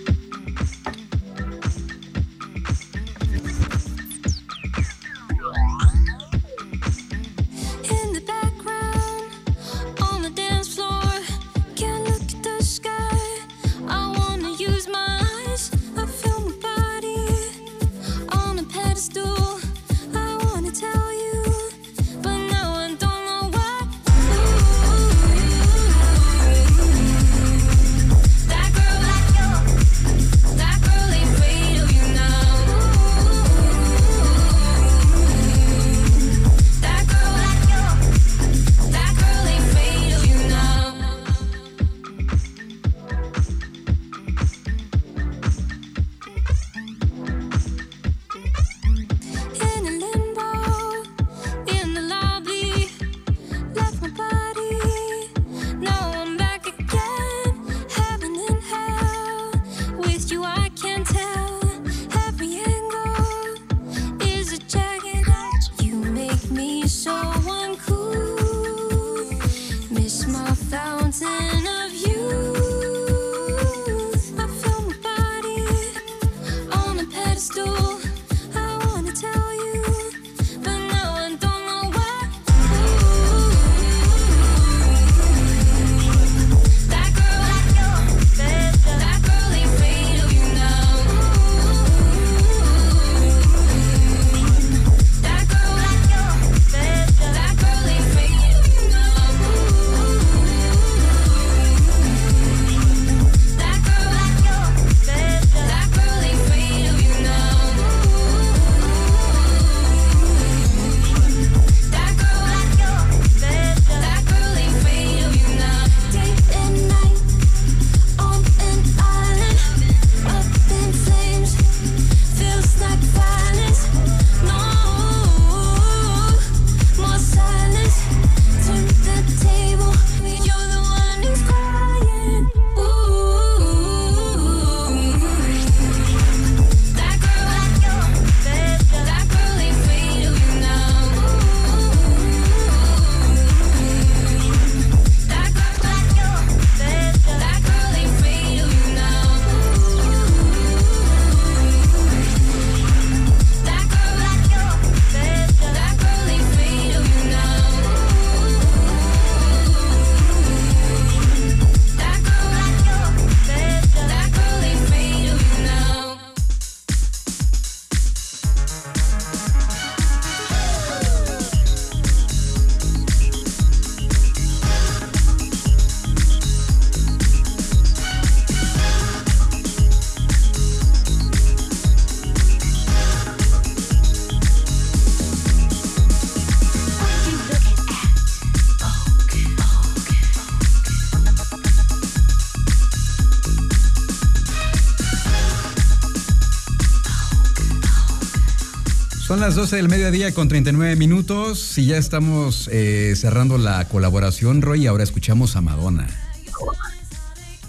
Son 199.25 199.39
las 199.39 199.55
12 199.55 199.77
del 199.77 199.87
mediodía 199.87 200.33
con 200.33 200.49
39 200.49 200.97
minutos 200.97 201.77
y 201.77 201.85
ya 201.85 201.95
estamos 201.95 202.69
eh, 202.73 203.13
cerrando 203.15 203.57
la 203.57 203.87
colaboración, 203.87 204.61
Roy, 204.61 204.85
ahora 204.85 205.05
escuchamos 205.05 205.55
a 205.55 205.61
Madonna. 205.61 206.09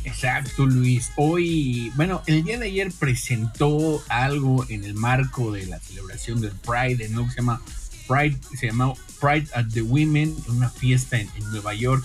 Exacto, 0.03 0.67
Luis. 0.67 1.13
Hoy, 1.15 1.93
bueno, 1.95 2.23
el 2.27 2.43
día 2.43 2.59
de 2.59 2.67
ayer 2.67 2.91
presentó 2.99 4.03
algo 4.09 4.67
en 4.69 4.83
el 4.83 4.95
marco 4.95 5.53
de 5.53 5.67
la 5.67 5.79
celebración 5.79 6.41
del 6.41 6.51
Pride, 6.51 7.09
¿no? 7.11 7.31
Se 7.31 7.37
llama 7.37 7.63
Pride, 8.09 8.37
se 8.59 8.67
llama 8.67 8.93
Pride 9.21 9.47
at 9.55 9.67
the 9.73 9.83
Women, 9.83 10.35
una 10.49 10.69
fiesta 10.69 11.21
en, 11.21 11.29
Nueva 11.53 11.73
York, 11.73 12.05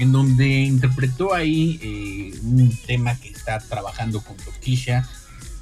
en 0.00 0.10
donde 0.10 0.48
interpretó 0.48 1.34
ahí 1.34 1.78
eh, 1.80 2.40
un 2.42 2.76
tema 2.84 3.14
que 3.14 3.28
está 3.28 3.60
trabajando 3.60 4.20
con 4.22 4.36
Toquisha, 4.38 5.08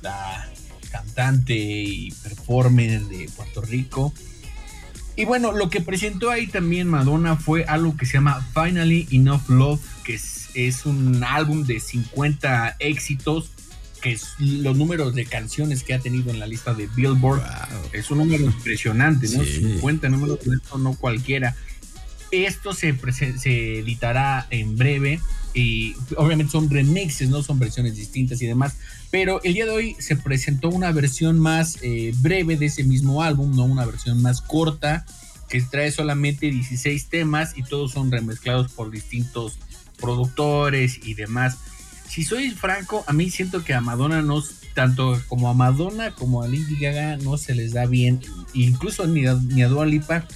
la 0.00 0.48
cantante 0.96 1.54
y 1.54 2.12
performer 2.22 3.02
de 3.02 3.28
Puerto 3.36 3.60
Rico. 3.62 4.12
Y 5.16 5.24
bueno, 5.24 5.52
lo 5.52 5.70
que 5.70 5.80
presentó 5.80 6.30
ahí 6.30 6.46
también 6.46 6.88
Madonna 6.88 7.36
fue 7.36 7.64
algo 7.64 7.96
que 7.96 8.04
se 8.04 8.14
llama 8.14 8.46
Finally 8.52 9.08
Enough 9.10 9.48
Love, 9.48 9.80
que 10.04 10.14
es, 10.14 10.50
es 10.54 10.84
un 10.84 11.24
álbum 11.24 11.64
de 11.64 11.80
50 11.80 12.76
éxitos, 12.78 13.50
que 14.02 14.12
es 14.12 14.28
los 14.38 14.76
números 14.76 15.14
de 15.14 15.24
canciones 15.24 15.82
que 15.82 15.94
ha 15.94 16.00
tenido 16.00 16.30
en 16.30 16.38
la 16.38 16.46
lista 16.46 16.74
de 16.74 16.86
Billboard. 16.88 17.40
Wow. 17.40 17.90
Es 17.92 18.10
un 18.10 18.18
número 18.18 18.44
impresionante, 18.44 19.26
¿no? 19.28 19.42
Sí. 19.42 19.62
50 19.62 20.08
números, 20.10 20.38
no 20.78 20.94
cualquiera. 20.96 21.56
Esto 22.30 22.74
se, 22.74 22.94
se 23.38 23.78
editará 23.78 24.46
en 24.50 24.76
breve 24.76 25.20
y 25.56 25.96
obviamente 26.18 26.52
son 26.52 26.68
remixes, 26.68 27.30
no 27.30 27.42
son 27.42 27.58
versiones 27.58 27.96
distintas 27.96 28.42
y 28.42 28.46
demás. 28.46 28.76
Pero 29.10 29.42
el 29.42 29.54
día 29.54 29.64
de 29.64 29.70
hoy 29.70 29.96
se 29.98 30.14
presentó 30.14 30.68
una 30.68 30.92
versión 30.92 31.38
más 31.38 31.78
eh, 31.80 32.12
breve 32.18 32.58
de 32.58 32.66
ese 32.66 32.84
mismo 32.84 33.22
álbum, 33.22 33.56
no 33.56 33.64
una 33.64 33.86
versión 33.86 34.20
más 34.20 34.42
corta, 34.42 35.06
que 35.48 35.62
trae 35.62 35.90
solamente 35.92 36.50
16 36.50 37.06
temas 37.08 37.56
y 37.56 37.62
todos 37.62 37.92
son 37.92 38.10
remezclados 38.10 38.70
por 38.70 38.90
distintos 38.90 39.58
productores 39.98 41.00
y 41.02 41.14
demás. 41.14 41.56
Si 42.06 42.22
soy 42.22 42.50
franco, 42.50 43.02
a 43.06 43.14
mí 43.14 43.30
siento 43.30 43.64
que 43.64 43.72
a 43.72 43.80
Madonna 43.80 44.20
no, 44.20 44.42
tanto 44.74 45.18
como 45.26 45.48
a 45.48 45.54
Madonna 45.54 46.14
como 46.14 46.42
a 46.42 46.48
Lady 46.48 46.76
Gaga 46.78 47.16
no 47.16 47.38
se 47.38 47.54
les 47.54 47.72
da 47.72 47.86
bien, 47.86 48.20
incluso 48.52 49.06
ni 49.06 49.26
a, 49.26 49.34
ni 49.34 49.62
a 49.62 49.68
Lipa, 49.86 50.28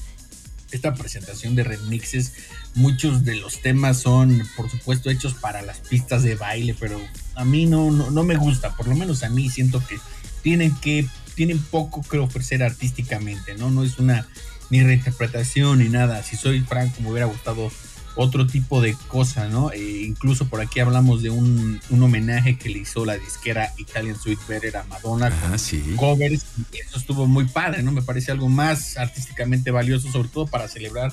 esta 0.73 0.95
presentación 0.95 1.55
de 1.55 1.65
remixes. 1.65 2.33
Muchos 2.75 3.25
de 3.25 3.37
los 3.37 3.61
temas 3.63 4.01
son, 4.01 4.43
por 4.57 4.71
supuesto, 4.71 5.11
hechos 5.11 5.35
para 5.35 5.61
las 5.63 5.79
pistas 5.81 6.23
de 6.23 6.37
baile, 6.37 6.75
pero 6.79 7.01
a 7.35 7.45
mí 7.45 7.67
no, 7.67 7.91
no, 7.91 8.11
no 8.11 8.23
me 8.23 8.37
gusta, 8.37 8.75
por 8.77 8.87
lo 8.87 8.95
menos 8.95 9.23
a 9.25 9.29
mí 9.29 9.51
siento 9.51 9.83
que 9.87 9.99
tienen 10.43 10.75
que, 10.77 11.07
tienen 11.35 11.59
poco 11.59 12.03
que 12.03 12.19
ofrecer 12.19 12.63
artísticamente, 12.63 13.55
¿no? 13.57 13.71
No 13.71 13.83
es 13.83 13.99
una 13.99 14.27
ni 14.71 14.83
reinterpretación 14.85 15.81
ni 15.81 15.89
nada. 15.89 16.23
Si 16.23 16.37
soy 16.37 16.61
franco, 16.61 17.01
me 17.03 17.11
hubiera 17.11 17.27
gustado 17.27 17.71
otro 18.17 18.47
tipo 18.47 18.81
de 18.81 18.95
cosa, 19.09 19.49
¿no? 19.49 19.73
Eh, 19.73 20.03
incluso 20.07 20.47
por 20.49 20.61
aquí 20.61 20.79
hablamos 20.81 21.23
de 21.23 21.31
un, 21.31 21.81
un 21.91 22.03
homenaje 22.03 22.57
que 22.59 22.69
le 22.69 22.79
hizo 22.81 23.05
la 23.05 23.17
disquera 23.17 23.73
Italian 23.79 24.17
Sweet 24.19 24.39
Better 24.49 24.77
a 24.77 24.85
Madonna 24.85 25.33
Ah, 25.53 25.59
sí. 25.59 25.83
covers 25.97 26.45
y 26.73 26.77
eso 26.79 26.99
estuvo 26.99 27.27
muy 27.27 27.47
padre, 27.47 27.83
¿no? 27.83 27.91
Me 27.93 28.03
parece 28.03 28.31
algo 28.33 28.49
más 28.49 28.97
artísticamente 28.97 29.71
valioso, 29.71 30.11
sobre 30.13 30.29
todo 30.29 30.47
para 30.47 30.69
celebrar 30.69 31.13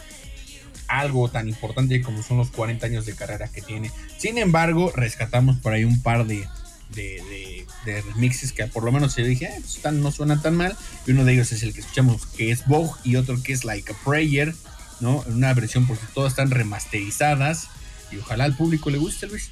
algo 0.88 1.30
tan 1.30 1.48
importante 1.48 2.02
como 2.02 2.24
son 2.24 2.38
los 2.38 2.50
40 2.52 2.86
años 2.86 3.06
de 3.06 3.16
carrera 3.16 3.48
que 3.48 3.62
tiene. 3.62 3.92
Sin 4.18 4.38
embargo, 4.38 4.92
rescatamos 4.96 5.58
por 5.58 5.74
ahí 5.74 5.84
un 5.84 6.02
par 6.02 6.26
de, 6.26 6.48
de, 6.94 7.66
remixes 8.14 8.52
que 8.52 8.68
por 8.68 8.84
lo 8.84 8.92
menos 8.92 9.14
se 9.14 9.24
dije, 9.24 9.48
"Ah, 9.48 9.60
pues, 9.60 9.94
no 9.94 10.12
suenan 10.12 10.42
tan 10.42 10.56
mal. 10.56 10.76
Y 11.06 11.12
uno 11.12 11.26
de 11.26 11.34
ellos 11.34 11.52
es 11.52 11.64
el 11.64 11.74
que 11.74 11.82
escuchamos, 11.82 12.26
que 12.26 12.52
es 12.52 12.66
Vogue, 12.68 12.92
y 13.04 13.16
otro 13.16 13.42
que 13.42 13.54
es 13.54 13.64
Like 13.64 13.94
a 13.94 13.96
Prayer, 14.04 14.54
¿no? 15.00 15.24
Una 15.28 15.54
versión 15.54 15.88
porque 15.88 16.06
todas 16.14 16.34
están 16.34 16.52
remasterizadas. 16.52 17.70
Y 18.12 18.18
ojalá 18.18 18.46
al 18.46 18.56
público 18.56 18.90
le 18.90 18.98
guste, 18.98 19.28
Luis. 19.28 19.50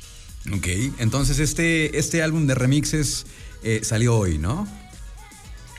Ok, 0.53 0.67
entonces 0.99 1.39
este, 1.39 1.97
este 1.97 2.21
álbum 2.21 2.45
de 2.45 2.55
remixes 2.55 3.25
eh, 3.63 3.81
salió 3.83 4.17
hoy, 4.17 4.38
¿no? 4.38 4.67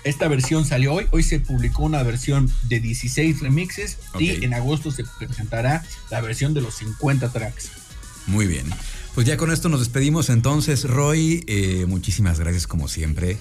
Esta 0.06 0.28
versión 0.28 0.64
salió 0.64 0.94
hoy. 0.94 1.08
Hoy 1.10 1.24
se 1.24 1.40
publicó 1.40 1.82
una 1.82 2.00
versión 2.04 2.48
de 2.68 2.78
16 2.78 3.40
remixes 3.40 3.98
y 4.20 4.44
en 4.44 4.54
agosto 4.54 4.92
se 4.92 5.02
presentará 5.18 5.84
la 6.12 6.20
versión 6.20 6.54
de 6.54 6.60
los 6.60 6.76
50 6.76 7.32
tracks. 7.32 7.72
Muy 8.28 8.46
bien. 8.46 8.66
Pues 9.16 9.26
ya 9.26 9.36
con 9.36 9.50
esto 9.50 9.68
nos 9.68 9.80
despedimos 9.80 10.30
entonces, 10.30 10.84
Roy. 10.84 11.42
eh, 11.48 11.86
muchísimas 11.88 12.38
gracias 12.38 12.68
como 12.68 12.86
siempre 12.86 13.36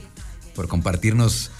por 0.55 0.67
compartirnos 0.67 1.51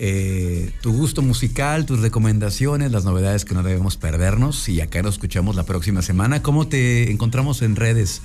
eh, 0.00 0.72
tu 0.80 0.92
gusto 0.92 1.22
musical, 1.22 1.86
tus 1.86 2.00
recomendaciones, 2.00 2.90
las 2.90 3.04
novedades 3.04 3.44
que 3.44 3.54
no 3.54 3.62
debemos 3.62 3.96
perdernos. 3.96 4.68
Y 4.68 4.80
acá 4.80 5.02
nos 5.02 5.14
escuchamos 5.14 5.54
la 5.54 5.66
próxima 5.66 6.02
semana. 6.02 6.42
¿Cómo 6.42 6.66
te 6.66 7.12
encontramos 7.12 7.62
en 7.62 7.76
redes? 7.76 8.22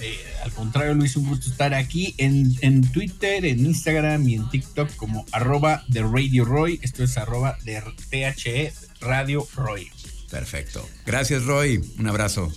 Eh, 0.00 0.18
al 0.48 0.54
contrario, 0.54 0.94
Luis, 0.94 1.14
un 1.16 1.28
gusto 1.28 1.50
estar 1.50 1.74
aquí 1.74 2.14
en, 2.16 2.56
en 2.62 2.90
Twitter, 2.90 3.44
en 3.44 3.66
Instagram 3.66 4.26
y 4.26 4.36
en 4.36 4.48
TikTok 4.48 4.96
como 4.96 5.26
arroba 5.30 5.84
de 5.88 6.02
Radio 6.02 6.46
Roy. 6.46 6.80
Esto 6.82 7.04
es 7.04 7.18
arroba 7.18 7.58
de 7.64 7.82
THE 8.10 8.72
Radio 9.00 9.46
Roy. 9.54 9.90
Perfecto. 10.30 10.88
Gracias, 11.04 11.44
Roy. 11.44 11.84
Un 11.98 12.08
abrazo. 12.08 12.50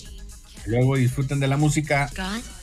Luego 0.66 0.96
disfruten 0.96 1.42
de 1.42 1.48
la 1.48 1.58
música. 1.58 2.10
God 2.16 2.61